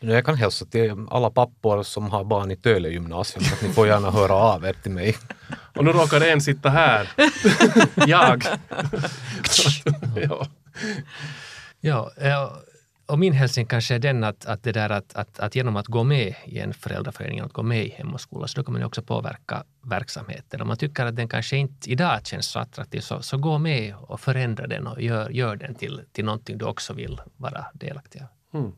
Jag 0.02 0.24
kan 0.24 0.34
hälsa 0.34 0.64
till 0.64 1.06
alla 1.10 1.30
pappor 1.30 1.82
som 1.82 2.10
har 2.10 2.24
barn 2.24 2.50
i 2.50 2.56
Töle 2.56 2.88
gymnasium 2.88 3.44
att 3.52 3.62
ni 3.62 3.68
får 3.68 3.86
gärna 3.86 4.10
höra 4.10 4.34
av 4.34 4.64
er 4.64 4.72
till 4.72 4.92
mig. 4.92 5.16
Och 5.76 5.84
nu 5.84 5.92
råkar 5.92 6.20
en 6.20 6.40
sitta 6.40 6.70
här. 6.70 7.10
jag. 8.06 8.44
ja. 10.16 10.46
Ja, 11.80 12.10
eh, 12.16 12.52
och 13.06 13.18
min 13.18 13.32
hälsning 13.32 13.66
kanske 13.66 13.94
är 13.94 13.98
den 13.98 14.24
att, 14.24 14.46
att, 14.46 14.62
det 14.62 14.72
där 14.72 14.90
att, 14.90 15.14
att, 15.14 15.40
att 15.40 15.54
genom 15.54 15.76
att 15.76 15.86
gå 15.86 16.04
med 16.04 16.34
i 16.44 16.58
en 16.58 16.74
föräldraförening, 16.74 17.40
att 17.40 17.52
gå 17.52 17.62
med 17.62 17.86
i 17.86 17.88
Hem 17.88 18.14
och 18.14 18.20
skola, 18.20 18.46
så 18.46 18.56
då 18.56 18.64
kan 18.64 18.72
man 18.72 18.84
också 18.84 19.02
påverka 19.02 19.64
verksamheten. 19.82 20.60
Om 20.60 20.68
man 20.68 20.76
tycker 20.76 21.06
att 21.06 21.16
den 21.16 21.28
kanske 21.28 21.56
inte 21.56 21.90
idag 21.90 22.26
känns 22.26 22.46
så 22.46 22.58
attraktiv, 22.58 23.00
så, 23.00 23.22
så 23.22 23.38
gå 23.38 23.58
med 23.58 23.94
och 23.96 24.20
förändra 24.20 24.66
den 24.66 24.86
och 24.86 25.02
gör, 25.02 25.30
gör 25.30 25.56
den 25.56 25.74
till, 25.74 26.02
till 26.12 26.24
någonting 26.24 26.58
du 26.58 26.64
också 26.64 26.92
vill 26.92 27.20
vara 27.36 27.66
delaktig 27.74 28.22
av. 28.22 28.60
Mm. 28.60 28.72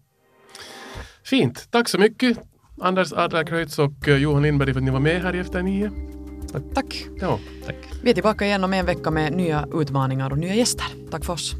Fint. 1.24 1.68
Tack 1.70 1.88
så 1.88 1.98
mycket 1.98 2.38
Anders 2.80 3.12
Adlercreutz 3.12 3.78
och 3.78 4.08
eh, 4.08 4.16
Johan 4.16 4.42
Lindberg 4.42 4.72
för 4.72 4.80
att 4.80 4.84
ni 4.84 4.90
var 4.90 5.00
med 5.00 5.22
här 5.22 5.34
i 5.34 5.38
Efter 5.38 5.62
nio. 5.62 5.90
Tack. 6.74 7.06
Ja. 7.20 7.38
Tack. 7.66 7.76
Vi 8.02 8.10
är 8.10 8.14
tillbaka 8.14 8.44
igen 8.44 8.64
om 8.64 8.72
en 8.72 8.86
vecka 8.86 9.10
med 9.10 9.32
nya 9.32 9.66
utmaningar 9.74 10.30
och 10.30 10.38
nya 10.38 10.54
gäster. 10.54 10.86
Tack 11.10 11.24
för 11.24 11.32
oss. 11.32 11.54